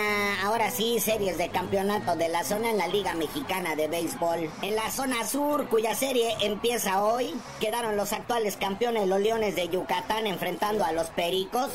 Ahora 0.42 0.70
sí, 0.70 1.00
series 1.00 1.38
de 1.38 1.48
campeonato 1.48 2.16
de 2.16 2.28
la 2.28 2.44
zona 2.44 2.70
en 2.70 2.78
la 2.78 2.86
Liga 2.86 3.14
Mexicana 3.14 3.74
de 3.74 3.88
Béisbol. 3.88 4.50
En 4.62 4.76
la 4.76 4.90
zona 4.90 5.26
sur, 5.26 5.68
cuya 5.68 5.94
serie 5.94 6.34
empieza 6.40 7.02
hoy, 7.02 7.34
quedaron 7.60 7.96
los 7.96 8.12
actuales 8.12 8.56
campeones, 8.56 9.08
los 9.08 9.20
Leones 9.20 9.56
de 9.56 9.68
Yucatán, 9.68 10.26
enfrentando 10.26 10.84
a 10.84 10.92
los 10.92 11.08
Pericos 11.08 11.70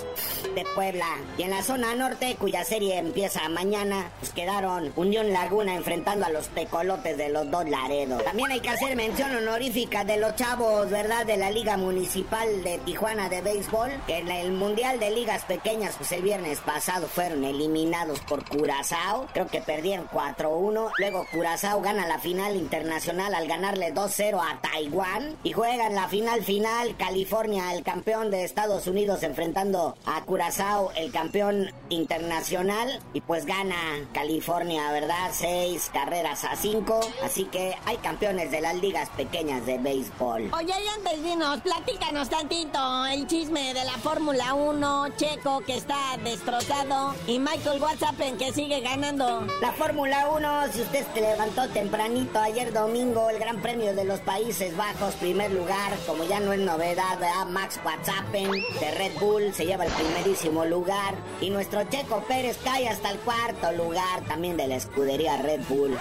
de 0.55 0.65
Puebla. 0.75 1.07
Y 1.37 1.43
en 1.43 1.51
la 1.51 1.63
zona 1.63 1.95
norte, 1.95 2.35
cuya 2.39 2.63
serie 2.63 2.97
empieza 2.97 3.47
mañana, 3.49 4.11
pues 4.19 4.31
quedaron 4.31 4.93
Unión 4.95 5.16
Laguna 5.25 5.75
enfrentando 5.75 6.25
a 6.25 6.29
los 6.29 6.47
tecolotes 6.49 7.17
de 7.17 7.29
los 7.29 7.49
dos 7.49 7.67
Laredos. 7.67 8.23
También 8.23 8.51
hay 8.51 8.59
que 8.59 8.69
hacer 8.69 8.95
mención 8.95 9.35
honorífica 9.35 10.03
de 10.03 10.17
los 10.17 10.35
chavos, 10.35 10.89
¿verdad? 10.89 11.25
De 11.25 11.37
la 11.37 11.51
Liga 11.51 11.77
Municipal 11.77 12.63
de 12.63 12.77
Tijuana 12.79 13.29
de 13.29 13.41
Béisbol, 13.41 13.89
que 14.05 14.19
en 14.19 14.29
el 14.29 14.51
Mundial 14.51 14.99
de 14.99 15.11
Ligas 15.11 15.43
Pequeñas, 15.45 15.95
pues 15.97 16.11
el 16.11 16.21
viernes 16.21 16.59
pasado 16.59 17.07
fueron 17.07 17.43
eliminados 17.43 18.19
por 18.21 18.47
Curazao. 18.47 19.27
Creo 19.33 19.47
que 19.47 19.61
perdieron 19.61 20.07
4-1. 20.09 20.91
Luego 20.97 21.25
Curazao 21.31 21.81
gana 21.81 22.07
la 22.07 22.19
final 22.19 22.55
internacional 22.55 23.33
al 23.33 23.47
ganarle 23.47 23.93
2-0 23.93 24.39
a 24.39 24.59
Taiwán. 24.61 25.35
Y 25.43 25.53
juegan 25.53 25.95
la 25.95 26.07
final 26.07 26.43
final 26.43 26.95
California, 26.97 27.73
el 27.73 27.83
campeón 27.83 28.31
de 28.31 28.43
Estados 28.43 28.87
Unidos, 28.87 29.23
enfrentando 29.23 29.97
a 30.05 30.21
Curazao, 30.23 30.91
el 30.95 31.11
campeón 31.11 31.71
internacional. 31.89 32.99
Y 33.13 33.21
pues 33.21 33.45
gana 33.45 33.75
California, 34.13 34.91
¿verdad? 34.91 35.06
Seis 35.31 35.89
carreras 35.93 36.43
a 36.43 36.55
cinco. 36.55 36.99
Así 37.23 37.45
que 37.45 37.75
hay 37.85 37.97
campeones 37.97 38.51
de 38.51 38.61
las 38.61 38.75
ligas 38.75 39.09
pequeñas 39.09 39.65
de 39.65 39.77
béisbol. 39.77 40.51
Oye, 40.53 40.73
y 40.83 40.87
antes 40.87 41.23
dinos, 41.23 41.59
platícanos 41.61 42.29
tantito 42.29 43.05
el 43.05 43.27
chisme 43.27 43.73
de 43.73 43.83
la 43.85 43.93
Fórmula 43.93 44.53
1, 44.53 45.07
Checo 45.17 45.61
que 45.61 45.77
está 45.77 46.17
destrozado 46.23 47.15
y 47.27 47.39
Michael 47.39 47.81
WhatsApp 47.81 48.19
en 48.21 48.37
que 48.37 48.51
sigue 48.51 48.81
ganando. 48.81 49.45
La 49.61 49.71
Fórmula 49.73 50.29
1, 50.29 50.73
si 50.73 50.81
usted 50.81 51.05
se 51.13 51.21
levantó 51.21 51.67
tempranito 51.69 52.39
ayer 52.39 52.73
domingo, 52.73 53.29
el 53.29 53.39
Gran 53.39 53.61
Premio 53.61 53.93
de 53.93 54.05
los 54.05 54.19
Países 54.21 54.75
Bajos, 54.75 55.15
primer 55.15 55.51
lugar, 55.51 55.93
como 56.05 56.23
ya 56.23 56.39
no 56.39 56.53
es 56.53 56.59
novedad, 56.59 57.17
Max 57.49 57.79
WhatsApp 57.83 58.25
de 58.31 58.91
Red 58.91 59.19
Bull 59.19 59.53
se 59.53 59.65
lleva 59.65 59.85
el 59.85 59.91
primerísimo 59.91 60.65
lugar 60.65 61.15
y 61.41 61.49
nuestro 61.49 61.83
Checo 61.83 62.23
Pérez 62.27 62.57
cae 62.63 62.87
hasta 62.87 63.11
el 63.11 63.19
cuarto 63.19 63.71
lugar 63.71 64.21
también 64.27 64.57
de 64.57 64.67
la 64.67 64.75
escudería 64.97 65.37
Red 65.37 65.61
Bull. 65.69 65.95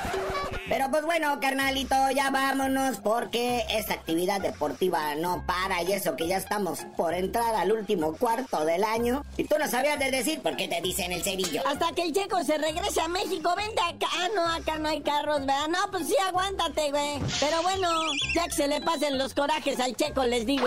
Pero 0.71 0.91
pues 0.91 1.05
bueno, 1.05 1.39
carnalito, 1.39 1.95
ya 2.15 2.31
vámonos 2.31 2.97
porque 2.97 3.63
esta 3.69 3.93
actividad 3.93 4.41
deportiva 4.41 5.15
no 5.17 5.45
para 5.47 5.83
y 5.83 5.93
eso 5.93 6.17
que 6.17 6.27
ya 6.27 6.39
estamos 6.39 6.81
por 6.97 7.13
entrar 7.13 7.55
al 7.55 7.73
último 7.73 8.15
cuarto 8.17 8.65
del 8.65 8.85
año. 8.85 9.23
Y 9.37 9.45
tú 9.45 9.57
no 9.59 9.69
sabías 9.69 9.99
de 9.99 10.11
decir 10.11 10.41
por 10.41 10.57
qué 10.57 10.67
te 10.67 10.81
dicen 10.81 11.13
el 11.13 11.23
cerillo. 11.23 11.61
Hasta 11.67 11.93
que 11.93 12.05
el 12.05 12.15
checo 12.15 12.43
se 12.43 12.57
regrese 12.57 13.03
a 13.03 13.09
México, 13.09 13.53
vente 13.55 13.83
acá. 13.83 14.07
Ah, 14.19 14.29
no, 14.35 14.47
acá 14.47 14.79
no 14.79 14.89
hay 14.89 15.03
carros, 15.03 15.41
¿verdad? 15.41 15.69
No, 15.69 15.91
pues 15.91 16.09
sí, 16.09 16.17
aguántate, 16.27 16.91
güey. 16.91 17.21
Pero 17.39 17.63
bueno, 17.63 17.89
ya 18.35 18.45
que 18.45 18.53
se 18.53 18.67
le 18.67 18.81
pasen 18.81 19.19
los 19.19 19.35
corajes 19.35 19.79
al 19.79 19.95
checo, 19.95 20.25
les 20.25 20.47
digo. 20.47 20.67